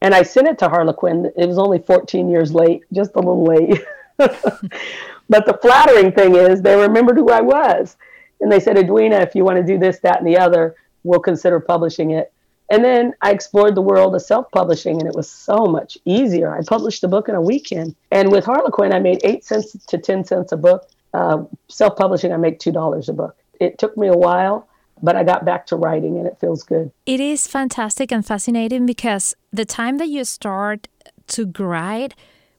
And 0.00 0.14
I 0.14 0.22
sent 0.22 0.46
it 0.46 0.56
to 0.60 0.68
Harlequin. 0.68 1.32
It 1.36 1.46
was 1.46 1.58
only 1.58 1.80
14 1.80 2.30
years 2.30 2.54
late, 2.54 2.84
just 2.92 3.16
a 3.16 3.18
little 3.18 3.44
late. 3.44 3.82
but 4.18 5.46
the 5.46 5.58
flattering 5.60 6.12
thing 6.12 6.36
is 6.36 6.62
they 6.62 6.76
remembered 6.76 7.16
who 7.16 7.30
I 7.30 7.40
was. 7.40 7.96
And 8.40 8.52
they 8.52 8.60
said, 8.60 8.78
Edwina, 8.78 9.16
if 9.16 9.34
you 9.34 9.44
want 9.44 9.56
to 9.58 9.64
do 9.64 9.78
this, 9.78 9.98
that, 10.00 10.18
and 10.18 10.26
the 10.26 10.38
other, 10.38 10.76
we'll 11.02 11.18
consider 11.18 11.58
publishing 11.58 12.12
it. 12.12 12.31
And 12.72 12.82
then 12.82 13.12
I 13.20 13.32
explored 13.32 13.74
the 13.74 13.82
world 13.82 14.14
of 14.14 14.22
self 14.22 14.50
publishing, 14.50 14.98
and 14.98 15.06
it 15.06 15.14
was 15.14 15.30
so 15.30 15.66
much 15.66 15.98
easier. 16.06 16.56
I 16.56 16.62
published 16.62 17.04
a 17.04 17.08
book 17.08 17.28
in 17.28 17.34
a 17.34 17.40
weekend. 17.40 17.94
And 18.10 18.32
with 18.32 18.46
Harlequin, 18.46 18.94
I 18.94 18.98
made 18.98 19.20
eight 19.24 19.44
cents 19.44 19.76
to 19.88 19.98
10 19.98 20.24
cents 20.24 20.52
a 20.52 20.56
book. 20.56 20.88
Uh, 21.12 21.44
self 21.68 21.96
publishing, 21.96 22.32
I 22.32 22.38
make 22.38 22.60
$2 22.60 23.08
a 23.08 23.12
book. 23.12 23.36
It 23.60 23.76
took 23.76 23.94
me 23.98 24.08
a 24.08 24.16
while, 24.16 24.66
but 25.02 25.16
I 25.16 25.22
got 25.22 25.44
back 25.44 25.66
to 25.66 25.76
writing, 25.76 26.16
and 26.16 26.26
it 26.26 26.38
feels 26.40 26.62
good. 26.62 26.90
It 27.04 27.20
is 27.20 27.46
fantastic 27.46 28.10
and 28.10 28.24
fascinating 28.24 28.86
because 28.86 29.34
the 29.52 29.66
time 29.66 29.98
that 29.98 30.08
you 30.08 30.24
start 30.24 30.88
to 31.26 31.52
write, 31.58 32.14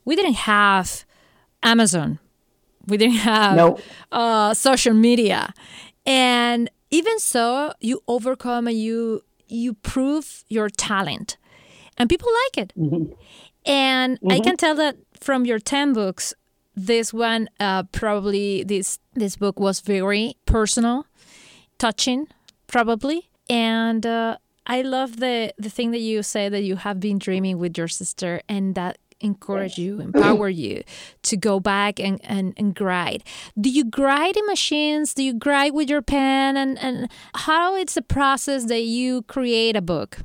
we 0.05 0.15
didn't 0.15 0.45
have 0.45 1.05
Amazon, 1.63 2.19
we 2.85 2.97
didn't 2.97 3.15
have 3.15 3.55
nope. 3.55 3.81
uh, 4.11 4.53
social 4.53 4.93
media. 4.93 5.55
And 6.05 6.69
even 6.91 7.17
so, 7.17 7.73
you 7.79 8.03
overcome 8.07 8.67
and 8.67 8.77
you 8.77 9.23
you 9.47 9.73
prove 9.73 10.43
your 10.47 10.69
talent 10.69 11.37
and 11.97 12.09
people 12.09 12.29
like 12.45 12.65
it. 12.65 12.73
Mm-hmm. 12.77 13.13
And 13.65 14.17
mm-hmm. 14.17 14.31
I 14.31 14.39
can 14.39 14.57
tell 14.57 14.75
that 14.75 14.97
from 15.19 15.45
your 15.45 15.59
10 15.59 15.93
books, 15.93 16.33
this 16.75 17.13
one 17.13 17.49
uh, 17.59 17.83
probably 17.83 18.63
this 18.63 18.99
this 19.13 19.35
book 19.35 19.59
was 19.59 19.79
very 19.79 20.35
personal, 20.45 21.05
touching, 21.77 22.27
probably. 22.67 23.29
And 23.49 24.05
uh, 24.05 24.37
I 24.65 24.81
love 24.81 25.19
the 25.19 25.53
the 25.57 25.69
thing 25.69 25.91
that 25.91 25.99
you 25.99 26.23
say 26.23 26.49
that 26.49 26.63
you 26.63 26.77
have 26.77 26.99
been 26.99 27.19
dreaming 27.19 27.59
with 27.59 27.77
your 27.77 27.87
sister, 27.87 28.41
and 28.49 28.75
that 28.75 28.97
encourage 29.23 29.77
you, 29.77 29.99
empower 29.99 30.49
you 30.49 30.83
to 31.23 31.37
go 31.37 31.59
back 31.59 31.99
and, 31.99 32.19
and, 32.23 32.53
and 32.57 32.75
grind. 32.75 33.23
Do 33.59 33.69
you 33.69 33.85
grind 33.85 34.37
in 34.37 34.45
machines? 34.45 35.13
Do 35.13 35.23
you 35.23 35.33
grind 35.33 35.73
with 35.73 35.89
your 35.89 36.01
pen? 36.01 36.57
And, 36.57 36.77
and 36.79 37.09
how 37.35 37.75
it's 37.75 37.93
the 37.93 38.01
process 38.01 38.65
that 38.65 38.83
you 38.83 39.23
create 39.23 39.75
a 39.75 39.81
book? 39.81 40.19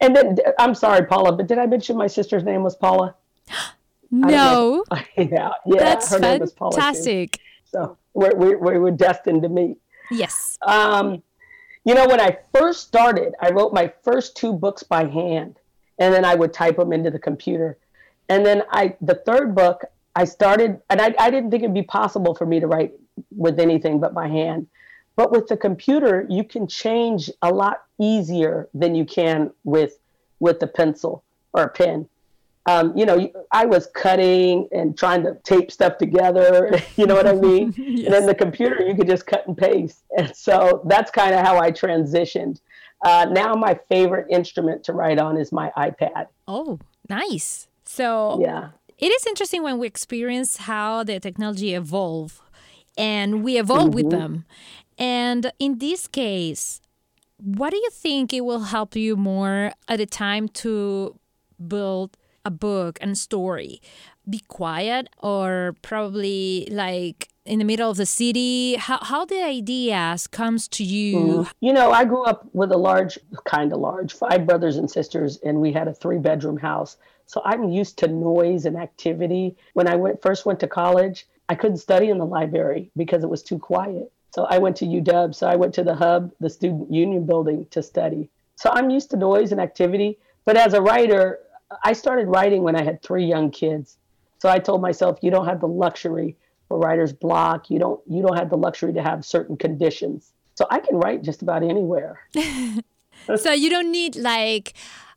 And 0.00 0.14
then, 0.14 0.36
I'm 0.58 0.74
sorry, 0.74 1.06
Paula, 1.06 1.32
but 1.32 1.46
did 1.46 1.58
I 1.58 1.66
mention 1.66 1.96
my 1.96 2.06
sister's 2.06 2.44
name 2.44 2.62
was 2.62 2.76
Paula? 2.76 3.14
no. 4.10 4.84
yeah, 5.16 5.24
yeah. 5.26 5.50
That's 5.66 6.10
her 6.10 6.18
name 6.18 6.40
was 6.40 6.52
Paula 6.52 6.72
fantastic. 6.72 7.32
Too. 7.32 7.40
So 7.64 7.98
we're, 8.14 8.34
we, 8.34 8.54
we 8.54 8.78
were 8.78 8.90
destined 8.90 9.42
to 9.42 9.48
meet. 9.48 9.78
Yes. 10.10 10.58
Um, 10.62 11.22
you 11.84 11.94
know, 11.94 12.06
when 12.06 12.20
I 12.20 12.38
first 12.54 12.86
started, 12.86 13.34
I 13.40 13.50
wrote 13.50 13.74
my 13.74 13.92
first 14.02 14.36
two 14.36 14.52
books 14.52 14.82
by 14.82 15.04
hand, 15.04 15.58
and 15.98 16.14
then 16.14 16.24
I 16.24 16.34
would 16.34 16.52
type 16.52 16.76
them 16.76 16.92
into 16.92 17.10
the 17.10 17.18
computer 17.18 17.78
and 18.28 18.44
then 18.44 18.62
I 18.70 18.96
the 19.00 19.14
third 19.14 19.54
book 19.54 19.82
I 20.16 20.24
started 20.24 20.80
and 20.90 21.00
I, 21.00 21.14
I 21.18 21.30
didn't 21.30 21.50
think 21.50 21.62
it'd 21.62 21.74
be 21.74 21.82
possible 21.82 22.34
for 22.34 22.46
me 22.46 22.60
to 22.60 22.66
write 22.66 22.94
with 23.36 23.58
anything 23.58 24.00
but 24.00 24.14
my 24.14 24.28
hand. 24.28 24.66
But 25.16 25.30
with 25.30 25.46
the 25.46 25.56
computer, 25.56 26.26
you 26.28 26.42
can 26.44 26.66
change 26.66 27.30
a 27.42 27.52
lot 27.52 27.82
easier 28.00 28.68
than 28.74 28.94
you 28.94 29.04
can 29.04 29.52
with 29.64 29.98
with 30.40 30.60
the 30.60 30.66
pencil 30.66 31.24
or 31.52 31.64
a 31.64 31.68
pen. 31.68 32.08
Um, 32.66 32.96
you 32.96 33.04
know, 33.04 33.30
I 33.52 33.66
was 33.66 33.88
cutting 33.94 34.68
and 34.72 34.96
trying 34.96 35.22
to 35.24 35.34
tape 35.44 35.70
stuff 35.70 35.98
together. 35.98 36.80
You 36.96 37.06
know 37.06 37.14
what 37.14 37.26
I 37.26 37.34
mean? 37.34 37.74
yes. 37.76 38.04
And 38.06 38.14
then 38.14 38.26
the 38.26 38.34
computer, 38.34 38.80
you 38.82 38.94
could 38.94 39.08
just 39.08 39.26
cut 39.26 39.46
and 39.46 39.56
paste. 39.56 40.02
And 40.16 40.34
so 40.34 40.82
that's 40.86 41.10
kind 41.10 41.34
of 41.34 41.40
how 41.44 41.58
I 41.58 41.70
transitioned. 41.70 42.60
Uh, 43.04 43.26
now, 43.30 43.54
my 43.54 43.78
favorite 43.88 44.26
instrument 44.30 44.84
to 44.84 44.92
write 44.92 45.18
on 45.18 45.36
is 45.36 45.52
my 45.52 45.70
iPad. 45.76 46.28
Oh, 46.48 46.78
nice. 47.10 47.68
So 47.94 48.40
yeah, 48.40 48.70
it 48.98 49.06
is 49.06 49.24
interesting 49.26 49.62
when 49.62 49.78
we 49.78 49.86
experience 49.86 50.56
how 50.56 51.04
the 51.04 51.20
technology 51.20 51.74
evolve 51.74 52.42
and 52.98 53.44
we 53.44 53.56
evolve 53.56 53.90
mm-hmm. 53.90 54.08
with 54.08 54.10
them. 54.10 54.44
And 54.98 55.52
in 55.60 55.78
this 55.78 56.08
case, 56.08 56.80
what 57.38 57.70
do 57.70 57.76
you 57.76 57.90
think 57.90 58.32
it 58.32 58.40
will 58.40 58.64
help 58.64 58.96
you 58.96 59.16
more 59.16 59.72
at 59.86 60.00
a 60.00 60.06
time 60.06 60.48
to 60.64 61.14
build 61.68 62.16
a 62.44 62.50
book 62.50 62.98
and 63.00 63.16
story? 63.16 63.80
Be 64.28 64.40
quiet 64.48 65.08
or 65.18 65.76
probably 65.82 66.66
like 66.72 67.28
in 67.44 67.60
the 67.60 67.64
middle 67.64 67.90
of 67.90 67.96
the 67.96 68.06
city? 68.06 68.74
How, 68.74 68.98
how 69.02 69.24
the 69.24 69.40
ideas 69.42 70.26
comes 70.26 70.66
to 70.68 70.82
you? 70.82 71.16
Mm. 71.16 71.52
You 71.60 71.72
know, 71.72 71.92
I 71.92 72.04
grew 72.04 72.24
up 72.24 72.48
with 72.54 72.72
a 72.72 72.76
large, 72.76 73.18
kind 73.44 73.72
of 73.72 73.78
large, 73.78 74.12
five 74.12 74.46
brothers 74.46 74.78
and 74.78 74.90
sisters, 74.90 75.38
and 75.44 75.60
we 75.60 75.72
had 75.72 75.86
a 75.86 75.94
three 75.94 76.18
bedroom 76.18 76.56
house. 76.56 76.96
So 77.26 77.42
I'm 77.44 77.68
used 77.68 77.98
to 77.98 78.08
noise 78.08 78.64
and 78.66 78.76
activity. 78.76 79.56
When 79.72 79.88
I 79.88 79.96
went 79.96 80.22
first 80.22 80.46
went 80.46 80.60
to 80.60 80.68
college, 80.68 81.26
I 81.48 81.54
couldn't 81.54 81.78
study 81.78 82.10
in 82.10 82.18
the 82.18 82.26
library 82.26 82.90
because 82.96 83.24
it 83.24 83.30
was 83.30 83.42
too 83.42 83.58
quiet. 83.58 84.10
So 84.34 84.44
I 84.44 84.58
went 84.58 84.76
to 84.76 84.84
UW. 84.84 85.34
So 85.34 85.46
I 85.46 85.56
went 85.56 85.74
to 85.74 85.84
the 85.84 85.94
hub, 85.94 86.32
the 86.40 86.50
student 86.50 86.92
union 86.92 87.24
building 87.26 87.66
to 87.70 87.82
study. 87.82 88.30
So 88.56 88.70
I'm 88.72 88.90
used 88.90 89.10
to 89.10 89.16
noise 89.16 89.52
and 89.52 89.60
activity. 89.60 90.18
But 90.44 90.56
as 90.56 90.74
a 90.74 90.80
writer, 90.80 91.40
I 91.82 91.92
started 91.92 92.26
writing 92.26 92.62
when 92.62 92.76
I 92.76 92.82
had 92.82 93.02
three 93.02 93.24
young 93.24 93.50
kids. 93.50 93.96
So 94.40 94.48
I 94.48 94.58
told 94.58 94.82
myself, 94.82 95.18
you 95.22 95.30
don't 95.30 95.46
have 95.46 95.60
the 95.60 95.68
luxury 95.68 96.36
for 96.68 96.78
writer's 96.78 97.12
block. 97.12 97.70
You 97.70 97.78
don't 97.78 98.00
you 98.06 98.22
don't 98.22 98.36
have 98.36 98.50
the 98.50 98.56
luxury 98.56 98.92
to 98.92 99.02
have 99.02 99.24
certain 99.24 99.56
conditions. 99.56 100.32
So 100.54 100.66
I 100.70 100.80
can 100.80 100.96
write 100.96 101.22
just 101.22 101.42
about 101.42 101.62
anywhere. 101.62 102.20
so 103.36 103.52
you 103.52 103.70
don't 103.70 103.90
need 103.90 104.16
like 104.16 104.74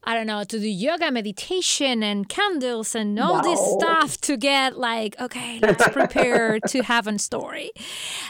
I 0.08 0.14
don't 0.14 0.26
know, 0.26 0.46
to 0.46 0.58
do 0.58 0.70
yoga 0.70 1.12
meditation 1.12 2.02
and 2.02 2.30
candles 2.30 2.96
and 2.96 3.20
all 3.20 3.44
this 3.44 3.60
stuff 3.74 4.16
to 4.22 4.38
get 4.38 4.78
like, 4.78 5.20
okay, 5.20 5.60
let's 5.62 5.86
prepare 5.90 6.60
to 6.70 6.82
have 6.84 7.08
a 7.08 7.20
story. 7.20 7.72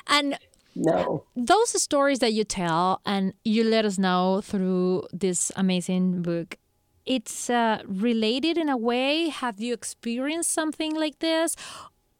And 0.08 0.40
no. 0.76 1.26
Those 1.36 1.80
stories 1.80 2.18
that 2.18 2.34
you 2.34 2.46
tell 2.46 3.02
and 3.06 3.34
you 3.44 3.64
let 3.64 3.86
us 3.86 4.00
know 4.00 4.42
through 4.42 5.04
this 5.14 5.52
amazing 5.56 6.24
book, 6.24 6.58
it's 7.06 7.48
uh, 7.48 7.84
related 7.86 8.58
in 8.58 8.70
a 8.70 8.78
way. 8.78 9.30
Have 9.30 9.60
you 9.60 9.76
experienced 9.76 10.52
something 10.52 10.96
like 10.96 11.20
this? 11.20 11.56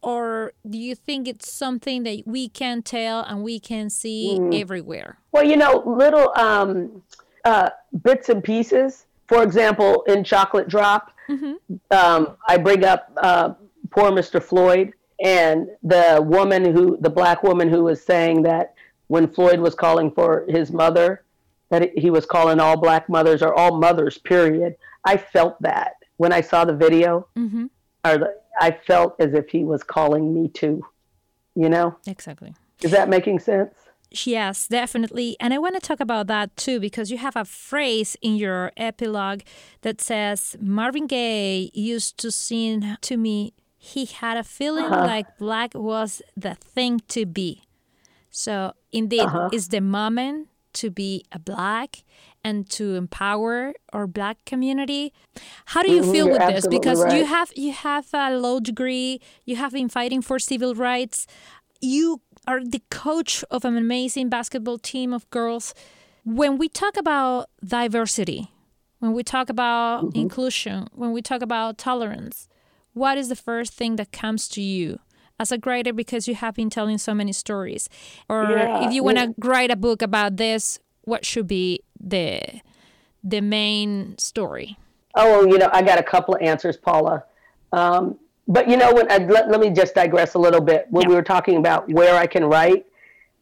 Or 0.02 0.52
do 0.70 0.78
you 0.78 0.94
think 0.94 1.26
it's 1.26 1.52
something 1.52 2.04
that 2.04 2.22
we 2.26 2.48
can 2.48 2.82
tell 2.82 3.22
and 3.22 3.42
we 3.42 3.58
can 3.58 3.90
see 3.90 4.38
mm. 4.38 4.60
everywhere? 4.60 5.18
Well, 5.32 5.42
you 5.42 5.56
know, 5.56 5.82
little 5.84 6.32
um, 6.36 7.02
uh, 7.44 7.70
bits 8.02 8.28
and 8.28 8.44
pieces 8.44 9.06
for 9.28 9.42
example, 9.42 10.02
in 10.04 10.24
Chocolate 10.24 10.68
Drop, 10.68 11.12
mm-hmm. 11.28 11.54
um, 11.90 12.36
I 12.48 12.56
bring 12.56 12.84
up 12.84 13.12
uh, 13.18 13.54
poor 13.90 14.10
Mr. 14.10 14.42
Floyd 14.42 14.94
and 15.22 15.68
the 15.82 16.24
woman 16.24 16.74
who, 16.74 16.96
the 17.00 17.10
black 17.10 17.42
woman 17.42 17.68
who 17.68 17.84
was 17.84 18.02
saying 18.02 18.42
that 18.42 18.74
when 19.08 19.28
Floyd 19.28 19.60
was 19.60 19.74
calling 19.74 20.10
for 20.10 20.46
his 20.48 20.72
mother, 20.72 21.24
that 21.70 21.96
he 21.96 22.10
was 22.10 22.24
calling 22.24 22.60
all 22.60 22.76
black 22.76 23.08
mothers 23.08 23.42
or 23.42 23.52
all 23.54 23.78
mothers, 23.78 24.16
period. 24.16 24.76
I 25.04 25.16
felt 25.16 25.60
that 25.62 25.94
when 26.16 26.32
I 26.32 26.40
saw 26.40 26.64
the 26.64 26.74
video, 26.74 27.28
mm-hmm. 27.36 27.66
or 28.04 28.18
the, 28.18 28.34
I 28.60 28.70
felt 28.70 29.16
as 29.20 29.34
if 29.34 29.48
he 29.48 29.64
was 29.64 29.82
calling 29.82 30.34
me 30.34 30.48
too. 30.48 30.84
You 31.54 31.68
know? 31.68 31.96
Exactly. 32.06 32.54
Is 32.82 32.92
that 32.92 33.08
making 33.08 33.40
sense? 33.40 33.74
Yes, 34.10 34.68
definitely. 34.68 35.36
And 35.38 35.52
I 35.52 35.58
want 35.58 35.74
to 35.74 35.80
talk 35.80 36.00
about 36.00 36.28
that 36.28 36.56
too 36.56 36.80
because 36.80 37.10
you 37.10 37.18
have 37.18 37.36
a 37.36 37.44
phrase 37.44 38.16
in 38.22 38.36
your 38.36 38.72
epilogue 38.76 39.42
that 39.82 40.00
says 40.00 40.56
Marvin 40.60 41.06
Gaye 41.06 41.70
used 41.74 42.16
to 42.18 42.30
sing 42.30 42.96
to 43.02 43.16
me, 43.16 43.52
he 43.76 44.06
had 44.06 44.36
a 44.36 44.44
feeling 44.44 44.86
uh-huh. 44.86 45.06
like 45.06 45.38
black 45.38 45.74
was 45.74 46.22
the 46.36 46.54
thing 46.54 47.00
to 47.08 47.26
be. 47.26 47.62
So, 48.30 48.72
indeed, 48.92 49.20
uh-huh. 49.20 49.50
is 49.52 49.68
the 49.68 49.80
moment 49.80 50.48
to 50.74 50.90
be 50.90 51.24
a 51.32 51.38
black 51.38 52.04
and 52.44 52.68
to 52.70 52.94
empower 52.94 53.74
our 53.92 54.06
black 54.06 54.44
community. 54.44 55.12
How 55.66 55.82
do 55.82 55.90
you 55.90 56.02
mm-hmm, 56.02 56.12
feel 56.12 56.30
with 56.30 56.46
this? 56.46 56.66
Because 56.66 57.02
right. 57.02 57.18
you 57.18 57.24
have 57.24 57.52
you 57.56 57.72
have 57.72 58.06
a 58.12 58.36
law 58.36 58.60
degree, 58.60 59.20
you 59.44 59.56
have 59.56 59.72
been 59.72 59.88
fighting 59.88 60.22
for 60.22 60.38
civil 60.38 60.74
rights. 60.74 61.26
You 61.80 62.20
are 62.46 62.64
the 62.64 62.82
coach 62.90 63.44
of 63.50 63.64
an 63.64 63.76
amazing 63.76 64.28
basketball 64.28 64.78
team 64.78 65.12
of 65.12 65.28
girls. 65.30 65.74
When 66.24 66.58
we 66.58 66.68
talk 66.68 66.96
about 66.96 67.48
diversity, 67.64 68.50
when 68.98 69.12
we 69.12 69.22
talk 69.22 69.48
about 69.48 70.04
mm-hmm. 70.04 70.20
inclusion, 70.20 70.88
when 70.94 71.12
we 71.12 71.22
talk 71.22 71.42
about 71.42 71.78
tolerance, 71.78 72.48
what 72.92 73.16
is 73.16 73.28
the 73.28 73.36
first 73.36 73.72
thing 73.72 73.96
that 73.96 74.12
comes 74.12 74.48
to 74.48 74.60
you 74.60 74.98
as 75.38 75.52
a 75.52 75.58
writer 75.64 75.92
because 75.92 76.26
you 76.26 76.34
have 76.34 76.54
been 76.54 76.70
telling 76.70 76.98
so 76.98 77.14
many 77.14 77.32
stories? 77.32 77.88
Or 78.28 78.42
yeah, 78.50 78.86
if 78.86 78.92
you 78.92 79.02
want 79.02 79.18
to 79.18 79.26
yeah. 79.26 79.32
write 79.38 79.70
a 79.70 79.76
book 79.76 80.02
about 80.02 80.36
this, 80.36 80.78
what 81.02 81.24
should 81.24 81.46
be 81.46 81.80
the 81.98 82.40
the 83.22 83.40
main 83.40 84.16
story? 84.18 84.76
Oh, 85.14 85.46
you 85.46 85.58
know, 85.58 85.68
I 85.72 85.82
got 85.82 85.98
a 85.98 86.02
couple 86.02 86.34
of 86.34 86.42
answers, 86.42 86.76
Paula. 86.76 87.24
Um, 87.72 88.18
but 88.48 88.68
you 88.68 88.78
know, 88.78 88.92
when 88.92 89.10
I, 89.12 89.18
let, 89.18 89.50
let 89.50 89.60
me 89.60 89.70
just 89.70 89.94
digress 89.94 90.34
a 90.34 90.38
little 90.38 90.62
bit. 90.62 90.86
When 90.90 91.02
yeah. 91.02 91.08
we 91.10 91.14
were 91.14 91.22
talking 91.22 91.58
about 91.58 91.88
where 91.90 92.16
I 92.16 92.26
can 92.26 92.44
write, 92.44 92.86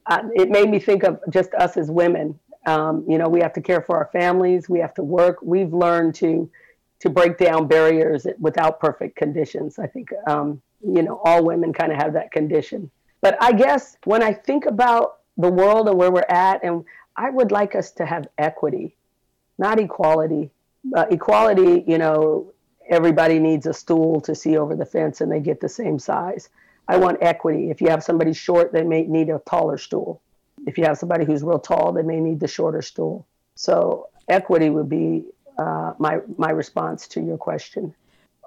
uh, 0.07 0.23
it 0.35 0.51
made 0.51 0.69
me 0.69 0.81
think 0.81 1.05
of 1.05 1.21
just 1.31 1.55
us 1.55 1.77
as 1.77 1.91
women. 1.91 2.39
Um, 2.67 3.05
you 3.09 3.17
know, 3.17 3.29
we 3.29 3.41
have 3.41 3.53
to 3.55 3.61
care 3.61 3.81
for 3.81 3.97
our 3.97 4.11
families. 4.13 4.69
We 4.69 4.81
have 4.81 4.95
to 4.95 5.05
work. 5.05 5.39
We've 5.43 5.73
learned 5.73 6.17
to 6.17 6.51
to 6.99 7.11
break 7.11 7.37
down 7.39 7.69
barriers 7.69 8.27
without 8.41 8.81
perfect 8.81 9.17
conditions. 9.17 9.79
I 9.79 9.87
think 9.87 10.11
um, 10.27 10.61
you 10.85 11.03
know 11.03 11.21
all 11.25 11.45
women 11.45 11.73
kind 11.73 11.93
of 11.93 11.99
have 11.99 12.13
that 12.15 12.33
condition. 12.33 12.91
But 13.21 13.37
I 13.41 13.53
guess 13.53 13.97
when 14.05 14.23
I 14.23 14.33
think 14.33 14.67
about 14.67 15.19
the 15.37 15.51
world 15.51 15.89
and 15.89 15.97
where 15.97 16.11
we're 16.11 16.27
at, 16.29 16.65
and 16.65 16.85
I 17.17 17.31
would 17.31 17.53
like 17.53 17.77
us 17.77 17.93
to 17.93 18.07
have 18.07 18.27
equity, 18.39 18.97
not 19.59 19.79
equality. 19.79 20.51
Uh, 20.95 21.05
equality, 21.11 21.85
you 21.87 21.99
know, 21.99 22.53
everybody 22.89 23.39
needs 23.39 23.67
a 23.67 23.75
stool 23.75 24.21
to 24.23 24.35
see 24.35 24.57
over 24.57 24.75
the 24.75 24.87
fence 24.87 25.21
and 25.21 25.31
they 25.31 25.41
get 25.41 25.61
the 25.61 25.69
same 25.69 25.99
size. 25.99 26.49
I 26.89 26.97
want 26.97 27.19
equity. 27.21 27.71
If 27.71 27.81
you 27.81 27.89
have 27.89 28.03
somebody 28.03 28.33
short, 28.33 28.73
they 28.73 28.85
may 28.85 29.03
need 29.03 29.29
a 29.29 29.41
taller 29.47 29.79
stool. 29.79 30.21
If 30.67 30.79
you 30.79 30.85
have 30.85 30.99
somebody 30.99 31.25
who's 31.25 31.43
real 31.43 31.59
tall, 31.59 31.93
they 31.93 32.03
may 32.03 32.21
need 32.21 32.41
the 32.41 32.49
shorter 32.49 32.83
stool. 32.83 33.27
So 33.55 34.09
equity 34.29 34.71
would 34.71 34.89
be 34.89 35.25
uh, 35.59 35.95
my 35.99 36.21
my 36.37 36.51
response 36.51 37.09
to 37.09 37.21
your 37.21 37.39
question. 37.39 37.95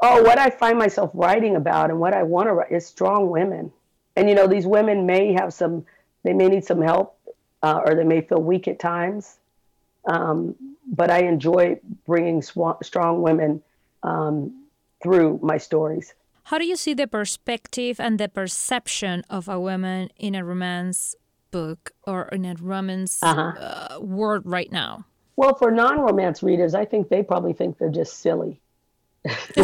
Oh, 0.01 0.24
what 0.24 0.38
I 0.38 0.50
find 0.50 0.77
myself 0.77 1.12
writing 1.13 1.55
about 1.55 1.89
and 1.89 2.00
what 2.00 2.13
I 2.13 2.24
want 2.24 2.48
to 2.48 2.53
write 2.53 2.72
is 2.72 2.86
strong 2.86 3.29
women. 3.29 3.72
And 4.15 4.29
you 4.29 4.36
know, 4.36 4.48
these 4.48 4.65
women 4.65 5.05
may 5.05 5.34
have 5.34 5.53
some, 5.53 5.86
they 6.24 6.34
may 6.34 6.48
need 6.48 6.63
some 6.63 6.81
help, 6.81 7.17
uh, 7.62 7.81
or 7.86 7.96
they 7.96 8.05
may 8.05 8.22
feel 8.22 8.41
weak 8.41 8.67
at 8.67 8.79
times. 8.79 9.38
Um, 10.05 10.55
but 10.88 11.12
I 11.12 11.19
enjoy 11.24 11.79
bringing 12.05 12.41
sw- 12.41 12.81
strong 12.81 13.22
women 13.22 13.62
um, 14.03 14.65
through 15.01 15.39
my 15.41 15.58
stories. 15.58 16.13
How 16.44 16.58
do 16.58 16.65
you 16.65 16.75
see 16.75 16.94
the 16.94 17.08
perspective 17.08 18.00
and 18.00 18.20
the 18.20 18.27
perception 18.27 19.24
of 19.29 19.48
a 19.48 19.60
woman 19.60 20.10
in 20.18 20.34
a 20.36 20.44
romance 20.44 21.15
book 21.51 21.91
or 22.08 22.27
in 22.29 22.46
a 22.46 22.56
romance 22.60 23.20
uh-huh. 23.22 23.53
uh, 23.60 24.00
world 24.00 24.44
right 24.46 24.72
now? 24.72 25.06
Well, 25.36 25.56
for 25.56 25.72
non 25.72 26.00
romance 26.00 26.44
readers, 26.44 26.75
I 26.75 26.86
think 26.86 27.10
they 27.10 27.24
probably 27.24 27.53
think 27.53 27.77
they're 27.77 27.89
just 27.89 28.20
silly. 28.20 28.60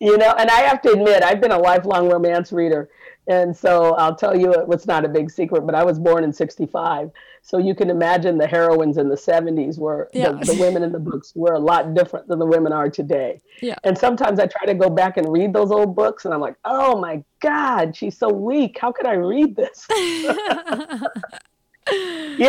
you 0.00 0.16
know, 0.18 0.34
and 0.38 0.50
I 0.50 0.60
have 0.62 0.82
to 0.82 0.92
admit, 0.92 1.22
I've 1.22 1.40
been 1.40 1.52
a 1.52 1.58
lifelong 1.58 2.10
romance 2.10 2.52
reader. 2.52 2.90
And 3.28 3.54
so 3.54 3.94
I'll 3.96 4.14
tell 4.14 4.36
you, 4.36 4.54
it's 4.70 4.86
not 4.86 5.04
a 5.04 5.08
big 5.08 5.30
secret, 5.30 5.66
but 5.66 5.74
I 5.74 5.84
was 5.84 5.98
born 5.98 6.24
in 6.24 6.32
65. 6.32 7.10
So 7.42 7.58
you 7.58 7.74
can 7.74 7.90
imagine 7.90 8.38
the 8.38 8.46
heroines 8.46 8.96
in 8.96 9.08
the 9.08 9.16
70s 9.16 9.78
were 9.78 10.08
yeah. 10.14 10.32
the, 10.32 10.52
the, 10.52 10.60
women 10.60 10.82
in 10.82 10.92
the 10.92 10.98
books 10.98 11.34
were 11.36 11.52
a 11.52 11.58
lot 11.58 11.94
different 11.94 12.26
than 12.26 12.38
the 12.38 12.46
women 12.46 12.72
are 12.72 12.88
today. 12.88 13.40
Yeah. 13.60 13.76
And 13.84 13.96
sometimes 13.96 14.40
I 14.40 14.46
try 14.46 14.64
to 14.66 14.74
go 14.74 14.88
back 14.88 15.18
and 15.18 15.30
read 15.30 15.52
those 15.52 15.70
old 15.70 15.94
books 15.94 16.24
and 16.24 16.32
I'm 16.32 16.40
like, 16.40 16.56
oh 16.64 16.98
my 16.98 17.22
God, 17.40 17.94
she's 17.94 18.16
so 18.16 18.30
weak. 18.30 18.78
How 18.80 18.92
could 18.92 19.06
I 19.06 19.14
read 19.14 19.54
this? 19.54 19.86
you 19.90 20.32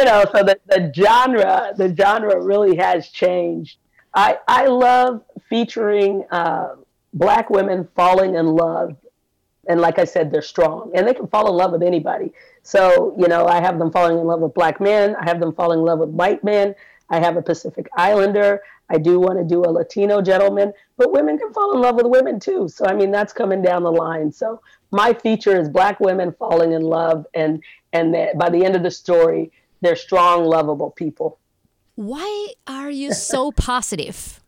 know, 0.04 0.24
so 0.32 0.44
the, 0.44 0.60
the 0.68 0.92
genre, 0.96 1.74
the 1.76 1.94
genre 1.96 2.42
really 2.42 2.78
has 2.78 3.10
changed. 3.10 3.80
I, 4.14 4.38
I 4.48 4.68
love 4.68 5.24
featuring 5.50 6.26
uh, 6.32 6.76
black 7.14 7.50
women 7.50 7.88
falling 7.96 8.36
in 8.36 8.48
love 8.48 8.96
and 9.70 9.80
like 9.80 10.00
I 10.00 10.04
said, 10.04 10.32
they're 10.32 10.42
strong 10.42 10.92
and 10.96 11.08
they 11.08 11.14
can 11.14 11.28
fall 11.28 11.48
in 11.48 11.56
love 11.56 11.72
with 11.72 11.84
anybody. 11.84 12.34
So, 12.64 13.16
you 13.18 13.28
know, 13.28 13.46
I 13.46 13.62
have 13.62 13.80
them 13.80 13.92
falling 13.92 14.18
in 14.18 14.26
love 14.26 14.42
with 14.42 14.54
black 14.54 14.82
men. 14.82 15.16
I 15.16 15.26
have 15.26 15.40
them 15.40 15.54
falling 15.54 15.80
in 15.80 15.86
love 15.86 16.00
with 16.00 16.10
white 16.10 16.44
men. 16.44 16.76
I 17.10 17.20
have 17.20 17.38
a 17.38 17.42
Pacific 17.42 17.88
Islander. 17.96 18.62
I 18.90 18.98
do 18.98 19.20
want 19.20 19.38
to 19.38 19.46
do 19.46 19.62
a 19.62 19.70
Latino 19.70 20.22
gentleman, 20.22 20.74
but 20.98 21.12
women 21.12 21.38
can 21.38 21.54
fall 21.54 21.74
in 21.74 21.82
love 21.82 21.96
with 21.96 22.08
women 22.08 22.40
too. 22.40 22.68
So, 22.68 22.86
I 22.86 22.96
mean, 22.96 23.12
that's 23.12 23.32
coming 23.32 23.62
down 23.62 23.84
the 23.84 23.92
line. 23.92 24.32
So, 24.32 24.62
my 24.92 25.14
feature 25.14 25.60
is 25.60 25.70
black 25.70 26.00
women 26.00 26.34
falling 26.40 26.72
in 26.72 26.82
love, 26.82 27.28
and 27.36 27.64
and 27.94 28.14
that 28.16 28.40
by 28.40 28.50
the 28.50 28.66
end 28.66 28.76
of 28.76 28.82
the 28.82 28.90
story, 28.90 29.52
they're 29.82 29.96
strong, 29.96 30.46
lovable 30.46 30.90
people. 30.90 31.38
Why 31.94 32.54
are 32.66 32.90
you 32.90 33.14
so 33.14 33.52
positive 33.70 34.42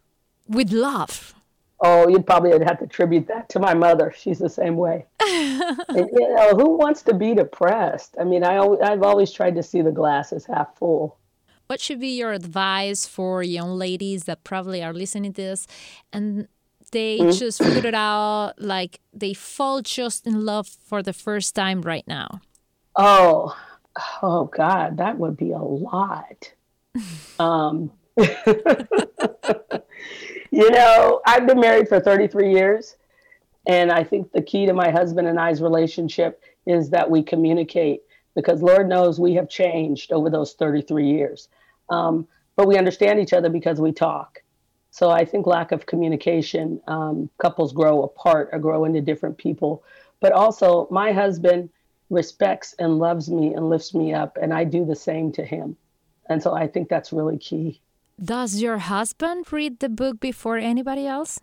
with 0.47 0.71
love? 0.71 1.35
Oh, 1.83 2.07
you'd 2.07 2.27
probably 2.27 2.51
have 2.51 2.77
to 2.79 2.85
attribute 2.85 3.27
that 3.27 3.49
to 3.49 3.59
my 3.59 3.73
mother. 3.73 4.13
She's 4.15 4.37
the 4.37 4.49
same 4.49 4.75
way. 4.75 5.05
and, 5.19 6.09
you 6.13 6.35
know, 6.35 6.49
who 6.55 6.77
wants 6.77 7.01
to 7.03 7.13
be 7.13 7.33
depressed? 7.33 8.15
I 8.19 8.23
mean, 8.23 8.43
I 8.43 8.57
always, 8.57 8.81
I've 8.81 9.01
always 9.01 9.31
tried 9.31 9.55
to 9.55 9.63
see 9.63 9.81
the 9.81 9.91
glass 9.91 10.31
as 10.31 10.45
half 10.45 10.77
full. 10.77 11.17
what 11.65 11.79
should 11.79 11.99
be 11.99 12.09
your 12.09 12.33
advice 12.33 13.07
for 13.07 13.41
young 13.41 13.71
ladies 13.77 14.25
that 14.25 14.43
probably 14.43 14.83
are 14.83 14.93
listening 14.93 15.33
to 15.33 15.41
this 15.41 15.65
and 16.13 16.47
they 16.91 17.17
mm-hmm. 17.17 17.31
just 17.31 17.63
figured 17.63 17.95
out 17.95 18.53
like 18.57 18.99
they 19.13 19.33
fall 19.33 19.81
just 19.81 20.27
in 20.27 20.45
love 20.45 20.67
for 20.67 21.01
the 21.01 21.13
first 21.13 21.55
time 21.55 21.81
right 21.81 22.05
now? 22.07 22.41
Oh, 22.95 23.57
oh 24.21 24.45
God, 24.45 24.97
that 24.97 25.17
would 25.17 25.37
be 25.37 25.51
a 25.51 25.57
lot. 25.57 26.53
um, 27.39 27.91
you 30.51 30.69
know, 30.69 31.21
I've 31.25 31.47
been 31.47 31.59
married 31.59 31.87
for 31.87 31.99
33 31.99 32.53
years. 32.53 32.95
And 33.67 33.91
I 33.91 34.03
think 34.03 34.31
the 34.31 34.41
key 34.41 34.65
to 34.65 34.73
my 34.73 34.89
husband 34.89 35.27
and 35.27 35.39
I's 35.39 35.61
relationship 35.61 36.41
is 36.65 36.89
that 36.89 37.09
we 37.09 37.23
communicate 37.23 38.01
because 38.35 38.61
Lord 38.61 38.87
knows 38.87 39.19
we 39.19 39.33
have 39.35 39.49
changed 39.49 40.11
over 40.11 40.29
those 40.29 40.53
33 40.53 41.07
years. 41.07 41.49
Um, 41.89 42.27
but 42.55 42.67
we 42.67 42.77
understand 42.77 43.19
each 43.19 43.33
other 43.33 43.49
because 43.49 43.79
we 43.79 43.91
talk. 43.91 44.41
So 44.91 45.09
I 45.09 45.23
think 45.25 45.47
lack 45.47 45.71
of 45.71 45.85
communication, 45.85 46.81
um, 46.87 47.29
couples 47.41 47.71
grow 47.71 48.03
apart 48.03 48.49
or 48.51 48.59
grow 48.59 48.85
into 48.85 49.01
different 49.01 49.37
people. 49.37 49.83
But 50.19 50.33
also, 50.33 50.87
my 50.91 51.11
husband 51.13 51.69
respects 52.09 52.75
and 52.77 52.99
loves 52.99 53.29
me 53.29 53.53
and 53.53 53.69
lifts 53.69 53.93
me 53.93 54.13
up, 54.13 54.37
and 54.41 54.53
I 54.53 54.65
do 54.65 54.85
the 54.85 54.95
same 54.95 55.31
to 55.33 55.45
him. 55.45 55.77
And 56.29 56.43
so 56.43 56.53
I 56.53 56.67
think 56.67 56.89
that's 56.89 57.13
really 57.13 57.37
key. 57.37 57.81
Does 58.23 58.61
your 58.61 58.77
husband 58.77 59.51
read 59.51 59.79
the 59.79 59.89
book 59.89 60.19
before 60.19 60.57
anybody 60.57 61.07
else? 61.07 61.39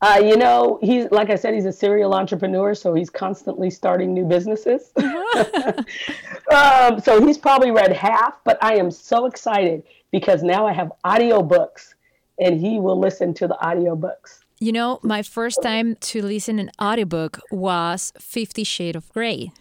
Uh, 0.00 0.20
you 0.22 0.36
know, 0.36 0.78
he's 0.82 1.08
like 1.12 1.30
I 1.30 1.36
said, 1.36 1.54
he's 1.54 1.64
a 1.64 1.72
serial 1.72 2.14
entrepreneur, 2.14 2.74
so 2.74 2.92
he's 2.92 3.08
constantly 3.08 3.70
starting 3.70 4.12
new 4.12 4.24
businesses. 4.24 4.90
um, 4.96 7.00
so 7.00 7.24
he's 7.24 7.38
probably 7.38 7.70
read 7.70 7.92
half, 7.92 8.34
but 8.44 8.58
I 8.62 8.74
am 8.74 8.90
so 8.90 9.26
excited 9.26 9.84
because 10.10 10.42
now 10.42 10.66
I 10.66 10.72
have 10.72 10.90
audiobooks 11.04 11.94
and 12.40 12.60
he 12.60 12.80
will 12.80 12.98
listen 12.98 13.32
to 13.34 13.46
the 13.46 13.56
audiobooks. 13.62 14.40
You 14.58 14.72
know, 14.72 14.98
my 15.02 15.22
first 15.22 15.62
time 15.62 15.94
to 15.96 16.22
listen 16.22 16.58
an 16.58 16.70
audiobook 16.80 17.38
was 17.52 18.12
Fifty 18.18 18.64
Shades 18.64 18.96
of 18.96 19.12
Grey 19.12 19.52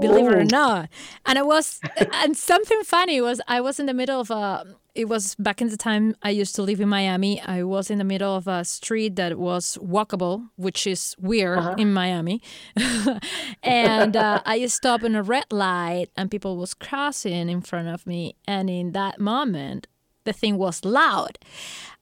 believe 0.00 0.26
it 0.26 0.32
or 0.32 0.40
oh. 0.40 0.44
not. 0.44 0.88
And 1.26 1.38
I 1.38 1.42
was, 1.42 1.80
and 1.96 2.36
something 2.36 2.82
funny 2.82 3.20
was 3.20 3.40
I 3.48 3.60
was 3.60 3.78
in 3.78 3.86
the 3.86 3.94
middle 3.94 4.20
of 4.20 4.30
a, 4.30 4.76
it 4.94 5.08
was 5.08 5.34
back 5.36 5.62
in 5.62 5.68
the 5.68 5.76
time 5.76 6.14
I 6.22 6.30
used 6.30 6.54
to 6.56 6.62
live 6.62 6.80
in 6.80 6.88
Miami. 6.88 7.40
I 7.40 7.62
was 7.62 7.90
in 7.90 7.98
the 7.98 8.04
middle 8.04 8.36
of 8.36 8.46
a 8.46 8.64
street 8.64 9.16
that 9.16 9.38
was 9.38 9.78
walkable, 9.80 10.50
which 10.56 10.86
is 10.86 11.16
weird 11.18 11.58
uh-huh. 11.58 11.74
in 11.78 11.92
Miami. 11.92 12.42
and 13.62 14.16
uh, 14.16 14.42
I 14.44 14.66
stopped 14.66 15.04
in 15.04 15.14
a 15.14 15.22
red 15.22 15.46
light 15.50 16.08
and 16.16 16.30
people 16.30 16.56
was 16.56 16.74
crossing 16.74 17.48
in 17.48 17.62
front 17.62 17.88
of 17.88 18.06
me. 18.06 18.36
And 18.46 18.68
in 18.68 18.92
that 18.92 19.18
moment, 19.18 19.86
the 20.24 20.32
thing 20.32 20.58
was 20.58 20.84
loud. 20.84 21.38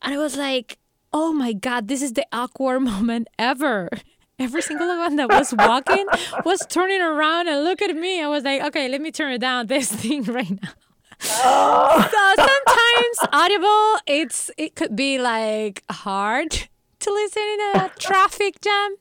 And 0.03 0.13
I 0.13 0.19
was 0.19 0.37
like, 0.37 0.79
oh 1.13 1.33
my 1.33 1.53
God, 1.53 1.87
this 1.87 2.03
is 2.03 2.15
the 2.15 2.27
awkward 2.33 2.81
moment 2.95 3.29
ever 3.39 3.89
every 4.41 4.63
single 4.63 4.89
one 4.89 5.17
that 5.17 5.29
was 5.29 5.53
walking 5.53 6.07
was 6.47 6.65
turning 6.71 7.03
around 7.03 7.47
and 7.47 7.63
look 7.63 7.83
at 7.83 7.95
me. 7.95 8.23
I 8.23 8.27
was 8.27 8.43
like, 8.43 8.63
okay, 8.63 8.89
let 8.89 9.03
me 9.03 9.11
turn 9.13 9.33
it 9.33 9.41
down 9.41 9.67
this 9.67 9.93
thing 10.01 10.25
right 10.25 10.51
now. 10.51 10.71
Oh. 11.23 12.09
so 12.11 12.43
sometimes 12.45 13.33
audible 13.33 14.01
it's 14.07 14.51
it 14.57 14.75
could 14.75 14.97
be 14.97 15.19
like 15.19 15.83
hard 15.91 16.51
to 16.51 17.13
listen 17.13 17.43
in 17.43 17.81
a 17.81 17.91
traffic 17.99 18.61
jam 18.61 18.97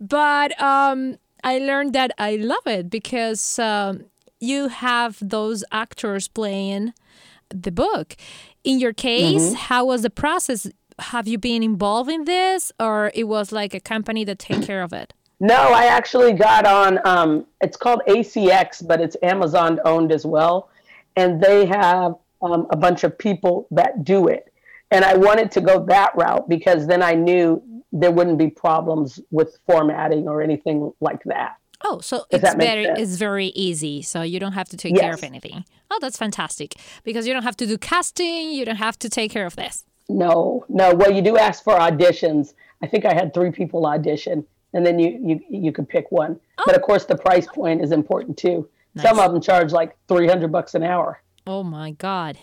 but 0.00 0.60
um 0.60 1.18
i 1.42 1.58
learned 1.58 1.92
that 1.92 2.12
i 2.18 2.36
love 2.36 2.66
it 2.66 2.88
because 2.88 3.58
um, 3.58 4.04
you 4.40 4.68
have 4.68 5.18
those 5.20 5.64
actors 5.70 6.28
playing 6.28 6.94
the 7.50 7.72
book 7.72 8.16
in 8.62 8.78
your 8.78 8.92
case 8.92 9.42
mm-hmm. 9.42 9.54
how 9.54 9.84
was 9.84 10.02
the 10.02 10.10
process 10.10 10.66
have 10.98 11.28
you 11.28 11.38
been 11.38 11.62
involved 11.62 12.10
in 12.10 12.24
this 12.24 12.72
or 12.80 13.10
it 13.14 13.24
was 13.24 13.52
like 13.52 13.74
a 13.74 13.80
company 13.80 14.24
that 14.24 14.38
take 14.38 14.62
care 14.62 14.82
of 14.82 14.92
it 14.92 15.12
no 15.40 15.54
i 15.54 15.84
actually 15.84 16.32
got 16.32 16.66
on 16.66 16.98
um, 17.06 17.46
it's 17.60 17.76
called 17.76 18.00
acx 18.08 18.86
but 18.86 19.00
it's 19.00 19.16
amazon 19.22 19.78
owned 19.84 20.10
as 20.10 20.24
well 20.24 20.70
and 21.16 21.42
they 21.42 21.66
have 21.66 22.14
um, 22.42 22.66
a 22.70 22.76
bunch 22.76 23.04
of 23.04 23.16
people 23.16 23.66
that 23.70 24.04
do 24.04 24.28
it 24.28 24.52
and 24.90 25.04
i 25.04 25.14
wanted 25.14 25.50
to 25.50 25.60
go 25.60 25.84
that 25.84 26.14
route 26.16 26.48
because 26.48 26.86
then 26.86 27.02
i 27.02 27.14
knew 27.14 27.62
there 27.92 28.10
wouldn't 28.10 28.38
be 28.38 28.48
problems 28.48 29.20
with 29.30 29.58
formatting 29.66 30.26
or 30.28 30.42
anything 30.42 30.92
like 31.00 31.22
that 31.24 31.56
Oh, 31.86 32.00
so 32.00 32.24
it's 32.30 32.54
very 32.54 32.84
sense. 32.84 32.98
it's 32.98 33.16
very 33.16 33.48
easy. 33.48 34.00
So 34.00 34.22
you 34.22 34.40
don't 34.40 34.52
have 34.52 34.68
to 34.70 34.76
take 34.76 34.94
yes. 34.94 35.02
care 35.02 35.14
of 35.14 35.22
anything. 35.22 35.64
Oh, 35.90 35.98
that's 36.00 36.16
fantastic. 36.16 36.76
Because 37.04 37.26
you 37.26 37.34
don't 37.34 37.42
have 37.42 37.58
to 37.58 37.66
do 37.66 37.76
casting, 37.76 38.52
you 38.52 38.64
don't 38.64 38.76
have 38.76 38.98
to 39.00 39.10
take 39.10 39.30
care 39.30 39.44
of 39.44 39.54
this. 39.54 39.84
No, 40.08 40.64
no. 40.68 40.94
Well, 40.94 41.12
you 41.12 41.20
do 41.20 41.36
ask 41.36 41.62
for 41.62 41.74
auditions. 41.74 42.54
I 42.82 42.86
think 42.86 43.04
I 43.04 43.12
had 43.12 43.34
three 43.34 43.50
people 43.50 43.86
audition, 43.86 44.46
and 44.72 44.84
then 44.84 44.98
you 44.98 45.18
you 45.22 45.40
you 45.50 45.72
could 45.72 45.88
pick 45.88 46.10
one. 46.10 46.40
Oh. 46.58 46.62
But 46.66 46.74
of 46.74 46.82
course, 46.82 47.04
the 47.04 47.16
price 47.16 47.46
point 47.46 47.82
is 47.82 47.92
important 47.92 48.38
too. 48.38 48.68
Nice. 48.94 49.06
Some 49.06 49.18
of 49.18 49.32
them 49.32 49.40
charge 49.40 49.72
like 49.72 49.96
three 50.08 50.28
hundred 50.28 50.52
bucks 50.52 50.74
an 50.74 50.82
hour. 50.82 51.22
Oh 51.46 51.62
my 51.62 51.92
god, 51.92 52.38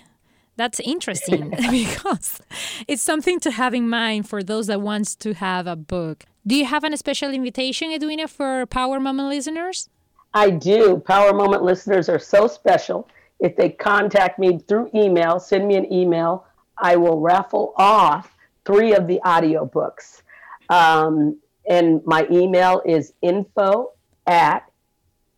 that's 0.58 0.80
interesting 0.80 1.50
because 1.72 2.42
it's 2.88 3.02
something 3.02 3.40
to 3.42 3.52
have 3.52 3.74
in 3.74 3.90
mind 3.90 4.28
for 4.28 4.44
those 4.44 4.68
that 4.68 4.82
wants 4.82 5.16
to 5.18 5.34
have 5.34 5.68
a 5.68 5.76
book. 5.76 6.26
Do 6.46 6.56
you 6.56 6.66
have 6.66 6.84
a 6.84 6.98
special 6.98 7.32
invitation, 7.32 7.92
Edwina, 7.92 8.28
for 8.28 8.66
Power 8.66 9.00
Moment 9.00 9.30
listeners? 9.30 9.90
I 10.34 10.50
do. 10.50 10.98
Power 11.06 11.34
Moment 11.34 11.64
listeners 11.64 12.10
are 12.10 12.20
so 12.20 12.48
special. 12.48 13.08
If 13.40 13.56
they 13.56 13.70
contact 13.70 14.40
me 14.40 14.60
through 14.60 14.90
email, 14.94 15.40
send 15.40 15.68
me 15.68 15.76
an 15.76 15.92
email 15.92 16.46
I 16.82 16.96
will 16.96 17.20
raffle 17.20 17.74
off 17.78 18.36
three 18.66 18.94
of 18.94 19.08
the 19.08 19.22
audiobooks. 19.24 20.24
Um, 20.70 21.40
and 21.70 22.02
my 22.06 22.28
email 22.32 22.82
is 22.86 23.14
info 23.22 23.92
at 24.26 24.71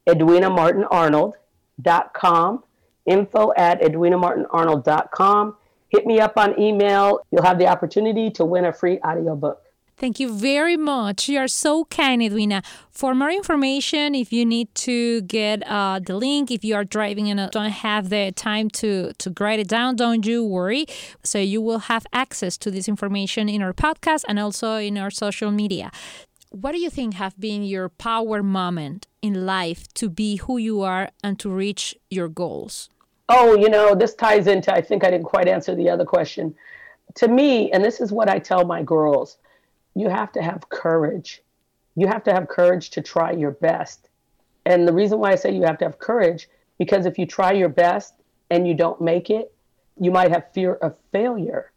edwinamartinarnold.com. 0.07 2.63
Info 3.05 3.51
at 3.57 3.81
edwinamartinarnold.com. 3.81 5.57
Hit 5.89 6.07
me 6.07 6.19
up 6.19 6.37
on 6.37 6.59
email. 6.59 7.19
You'll 7.31 7.43
have 7.43 7.59
the 7.59 7.67
opportunity 7.67 8.31
to 8.31 8.43
win 8.45 8.65
a 8.65 8.73
free 8.73 8.99
audiobook. 9.05 9.63
Thank 9.95 10.19
you 10.19 10.33
very 10.33 10.75
much. 10.75 11.29
You 11.29 11.39
are 11.39 11.47
so 11.47 11.85
kind, 11.85 12.21
Edwina. 12.21 12.63
For 12.89 13.13
more 13.13 13.29
information, 13.29 14.15
if 14.15 14.33
you 14.33 14.43
need 14.43 14.73
to 14.75 15.21
get 15.21 15.65
uh, 15.67 15.99
the 16.03 16.17
link, 16.17 16.49
if 16.49 16.65
you 16.65 16.75
are 16.75 16.83
driving 16.83 17.29
and 17.29 17.51
don't 17.51 17.69
have 17.69 18.09
the 18.09 18.31
time 18.35 18.69
to, 18.71 19.13
to 19.13 19.33
write 19.39 19.59
it 19.59 19.67
down, 19.67 19.95
don't 19.95 20.25
you 20.25 20.43
worry. 20.43 20.87
So 21.23 21.37
you 21.37 21.61
will 21.61 21.79
have 21.79 22.07
access 22.11 22.57
to 22.57 22.71
this 22.71 22.87
information 22.87 23.47
in 23.47 23.61
our 23.61 23.73
podcast 23.73 24.23
and 24.27 24.39
also 24.39 24.77
in 24.77 24.97
our 24.97 25.11
social 25.11 25.51
media. 25.51 25.91
What 26.53 26.73
do 26.73 26.77
you 26.79 26.91
think 26.91 27.15
have 27.15 27.39
been 27.39 27.63
your 27.63 27.89
power 27.89 28.43
moment 28.43 29.07
in 29.23 29.47
life 29.47 29.91
to 29.95 30.07
be 30.07 30.35
who 30.35 30.57
you 30.57 30.81
are 30.81 31.09
and 31.23 31.39
to 31.39 31.49
reach 31.49 31.95
your 32.11 32.27
goals? 32.27 32.91
Oh, 33.27 33.55
you 33.55 33.69
know, 33.69 33.95
this 33.95 34.13
ties 34.13 34.45
into, 34.45 34.71
I 34.71 34.79
think 34.79 35.03
I 35.03 35.09
didn't 35.09 35.25
quite 35.25 35.47
answer 35.47 35.73
the 35.73 35.89
other 35.89 36.05
question. 36.05 36.53
To 37.15 37.27
me, 37.27 37.71
and 37.71 37.83
this 37.83 37.99
is 37.99 38.11
what 38.11 38.29
I 38.29 38.37
tell 38.37 38.65
my 38.65 38.83
girls 38.83 39.39
you 39.95 40.09
have 40.09 40.31
to 40.33 40.43
have 40.43 40.69
courage. 40.69 41.41
You 41.95 42.05
have 42.05 42.23
to 42.25 42.31
have 42.31 42.47
courage 42.47 42.91
to 42.91 43.01
try 43.01 43.31
your 43.31 43.51
best. 43.51 44.09
And 44.67 44.87
the 44.87 44.93
reason 44.93 45.17
why 45.17 45.31
I 45.31 45.35
say 45.35 45.55
you 45.55 45.63
have 45.63 45.79
to 45.79 45.85
have 45.85 45.97
courage, 45.97 46.47
because 46.77 47.07
if 47.07 47.17
you 47.17 47.25
try 47.25 47.53
your 47.53 47.69
best 47.69 48.13
and 48.51 48.67
you 48.67 48.75
don't 48.75 49.01
make 49.01 49.31
it, 49.31 49.51
you 49.99 50.11
might 50.11 50.29
have 50.29 50.53
fear 50.53 50.75
of 50.75 50.95
failure. 51.11 51.71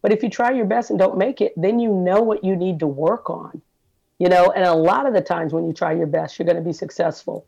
But 0.00 0.10
if 0.10 0.22
you 0.22 0.30
try 0.30 0.52
your 0.52 0.64
best 0.64 0.88
and 0.88 0.98
don't 0.98 1.18
make 1.18 1.42
it, 1.42 1.52
then 1.54 1.78
you 1.78 1.92
know 1.92 2.22
what 2.22 2.42
you 2.42 2.56
need 2.56 2.78
to 2.78 2.86
work 2.86 3.28
on. 3.28 3.60
You 4.22 4.28
know, 4.28 4.52
and 4.54 4.64
a 4.64 4.72
lot 4.72 5.06
of 5.06 5.14
the 5.14 5.20
times 5.20 5.52
when 5.52 5.66
you 5.66 5.72
try 5.72 5.92
your 5.92 6.06
best, 6.06 6.38
you're 6.38 6.46
going 6.46 6.54
to 6.54 6.62
be 6.62 6.72
successful. 6.72 7.44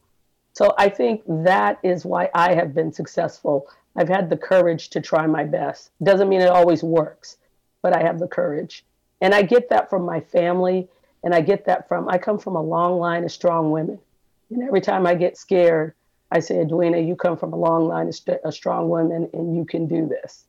So 0.55 0.75
I 0.77 0.89
think 0.89 1.23
that 1.29 1.79
is 1.85 2.05
why 2.05 2.31
I 2.35 2.53
have 2.57 2.75
been 2.75 2.93
successful. 2.93 3.69
I've 3.95 4.09
had 4.09 4.29
the 4.29 4.37
courage 4.37 4.89
to 4.89 5.01
try 5.01 5.25
my 5.29 5.45
best. 5.45 5.93
Doesn't 6.03 6.29
mean 6.29 6.41
it 6.41 6.49
always 6.49 6.83
works, 6.83 7.37
but 7.81 7.95
I 7.97 8.03
have 8.03 8.19
the 8.19 8.27
courage. 8.27 8.85
And 9.21 9.33
I 9.33 9.43
get 9.43 9.69
that 9.71 9.89
from 9.89 10.05
my 10.05 10.19
family. 10.19 10.89
And 11.23 11.33
I 11.33 11.43
get 11.43 11.65
that 11.67 11.87
from, 11.87 12.09
I 12.09 12.19
come 12.19 12.41
from 12.41 12.57
a 12.57 12.63
long 12.63 12.99
line 12.99 13.23
of 13.23 13.31
strong 13.31 13.71
women. 13.71 14.01
And 14.51 14.65
every 14.65 14.81
time 14.81 15.07
I 15.07 15.15
get 15.15 15.37
scared, 15.37 15.95
I 16.33 16.41
say, 16.41 16.61
Edwina, 16.61 16.99
you 16.99 17.15
come 17.15 17.37
from 17.37 17.53
a 17.53 17.57
long 17.57 17.87
line 17.87 18.09
of, 18.09 18.17
st- 18.17 18.41
strong 18.51 18.89
women 18.89 19.31
and 19.33 19.57
you 19.57 19.65
can 19.65 19.87
do 19.87 20.09
this. 20.09 20.45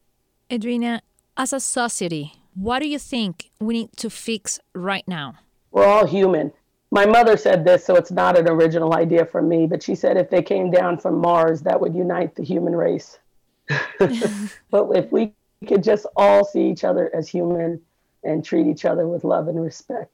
Edwina, 0.51 1.03
as 1.37 1.53
a 1.53 1.59
society, 1.59 2.33
what 2.55 2.79
do 2.79 2.87
you 2.87 2.97
think 2.97 3.51
we 3.59 3.75
need 3.75 3.97
to 3.97 4.09
fix 4.09 4.59
right 4.73 5.07
now? 5.07 5.35
We're 5.75 5.85
all 5.85 6.07
human. 6.07 6.53
My 6.89 7.05
mother 7.05 7.35
said 7.35 7.65
this, 7.65 7.83
so 7.83 7.97
it's 7.97 8.09
not 8.09 8.39
an 8.39 8.47
original 8.47 8.95
idea 8.95 9.25
from 9.25 9.49
me, 9.49 9.67
but 9.67 9.83
she 9.83 9.93
said 9.93 10.15
if 10.15 10.29
they 10.29 10.41
came 10.41 10.71
down 10.71 10.97
from 10.97 11.19
Mars, 11.19 11.61
that 11.63 11.81
would 11.81 11.93
unite 11.93 12.33
the 12.33 12.43
human 12.43 12.73
race. 12.73 13.19
but 13.99 14.87
if 14.95 15.11
we 15.11 15.33
could 15.67 15.83
just 15.83 16.05
all 16.15 16.45
see 16.45 16.69
each 16.69 16.85
other 16.85 17.13
as 17.13 17.27
human 17.27 17.81
and 18.23 18.45
treat 18.45 18.67
each 18.67 18.85
other 18.85 19.05
with 19.05 19.25
love 19.25 19.49
and 19.49 19.61
respect. 19.61 20.11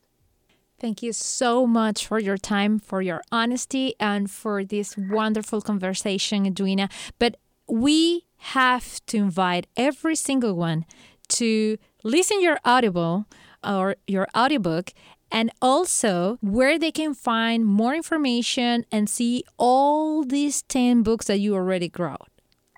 Thank 0.80 1.04
you 1.04 1.14
so 1.14 1.68
much 1.68 2.08
for 2.08 2.18
your 2.18 2.40
time, 2.40 2.80
for 2.80 3.04
your 3.04 3.22
honesty, 3.32 3.94
and 4.00 4.32
for 4.32 4.64
this 4.64 4.98
wonderful 4.98 5.62
conversation, 5.62 6.48
Edwina. 6.48 6.90
But 7.20 7.38
we 7.68 8.26
have 8.38 9.06
to 9.06 9.18
invite 9.18 9.68
every 9.78 10.16
single 10.16 10.56
one 10.56 10.86
to 11.28 11.78
listen 12.04 12.42
your 12.42 12.58
audible 12.66 13.28
or 13.64 13.96
your 14.08 14.28
audiobook 14.36 14.92
and 15.32 15.52
also 15.62 16.38
where 16.42 16.78
they 16.78 16.92
can 16.92 17.14
find 17.14 17.66
more 17.66 17.96
information 17.96 18.86
and 18.92 19.10
see 19.10 19.44
all 19.58 20.24
these 20.24 20.62
10 20.64 21.04
books 21.04 21.28
that 21.28 21.40
you 21.40 21.56
already 21.56 21.92
wrote. 21.98 22.28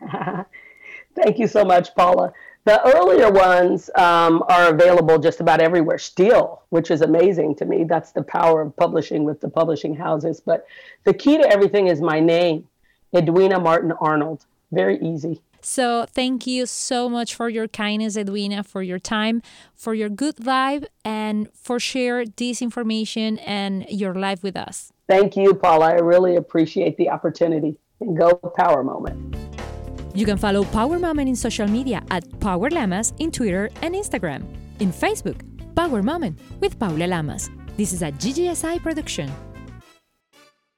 Thank 1.16 1.39
you 1.39 1.48
so 1.48 1.63
much, 1.63 1.94
Paula. 1.96 2.34
The 2.66 2.82
earlier 2.96 3.30
ones 3.30 3.89
um, 3.96 4.44
are 4.48 4.70
available 4.70 5.20
just 5.20 5.42
about 5.42 5.60
everywhere 5.60 5.98
still, 5.98 6.62
which 6.70 6.92
is 6.92 7.02
amazing 7.02 7.56
to 7.56 7.66
me. 7.66 7.84
That's 7.84 8.13
the 8.13 8.24
power 8.24 8.62
of 8.62 8.76
publishing 8.78 9.26
with 9.26 9.42
the 9.42 9.50
publishing 9.50 9.96
houses. 9.96 10.39
But 10.39 10.66
the 11.04 11.13
key 11.13 11.38
to 11.38 11.46
everything 11.46 11.88
is 11.88 12.00
my 12.00 12.22
name, 12.22 12.68
Edwina 13.13 13.60
Martin 13.60 13.92
Arnold. 14.00 14.46
Very 14.72 14.98
easy. 15.00 15.42
So, 15.65 16.06
thank 16.06 16.45
you 16.45 16.65
so 16.65 17.08
much 17.08 17.36
for 17.36 17.47
your 17.47 17.69
kindness, 17.69 18.17
Edwina, 18.17 18.63
for 18.63 18.84
your 18.84 18.99
time, 18.99 19.41
for 19.73 19.93
your 19.93 20.10
good 20.10 20.36
vibe, 20.36 20.86
and 21.06 21.47
for 21.54 21.80
share 21.80 22.26
this 22.26 22.62
information 22.62 23.39
and 23.39 23.86
your 23.89 24.13
life 24.13 24.43
with 24.43 24.58
us. 24.58 24.91
Thank 25.08 25.38
you, 25.38 25.54
Paula. 25.54 25.91
I 25.91 25.93
really 25.93 26.36
appreciate 26.36 26.97
the 26.97 27.10
opportunity. 27.10 27.78
And 28.02 28.17
go 28.17 28.36
Power 28.36 28.84
Moment. 28.84 29.38
You 30.13 30.26
can 30.26 30.38
follow 30.38 30.65
Power 30.65 30.99
Moment 30.99 31.30
in 31.30 31.36
social 31.36 31.67
media 31.67 32.04
at 32.12 32.23
Power 32.41 32.69
Lamas 32.69 33.13
in 33.19 33.32
Twitter 33.32 33.69
and 33.82 33.95
Instagram. 33.95 34.43
In 34.80 34.91
Facebook, 34.91 35.39
Power 35.76 36.04
Moment 36.04 36.38
with 36.60 36.78
Paula 36.78 37.08
Lamas. 37.08 37.49
This 37.78 37.93
is 37.93 38.02
a 38.02 38.12
GGSI 38.12 38.84
production. 38.84 39.32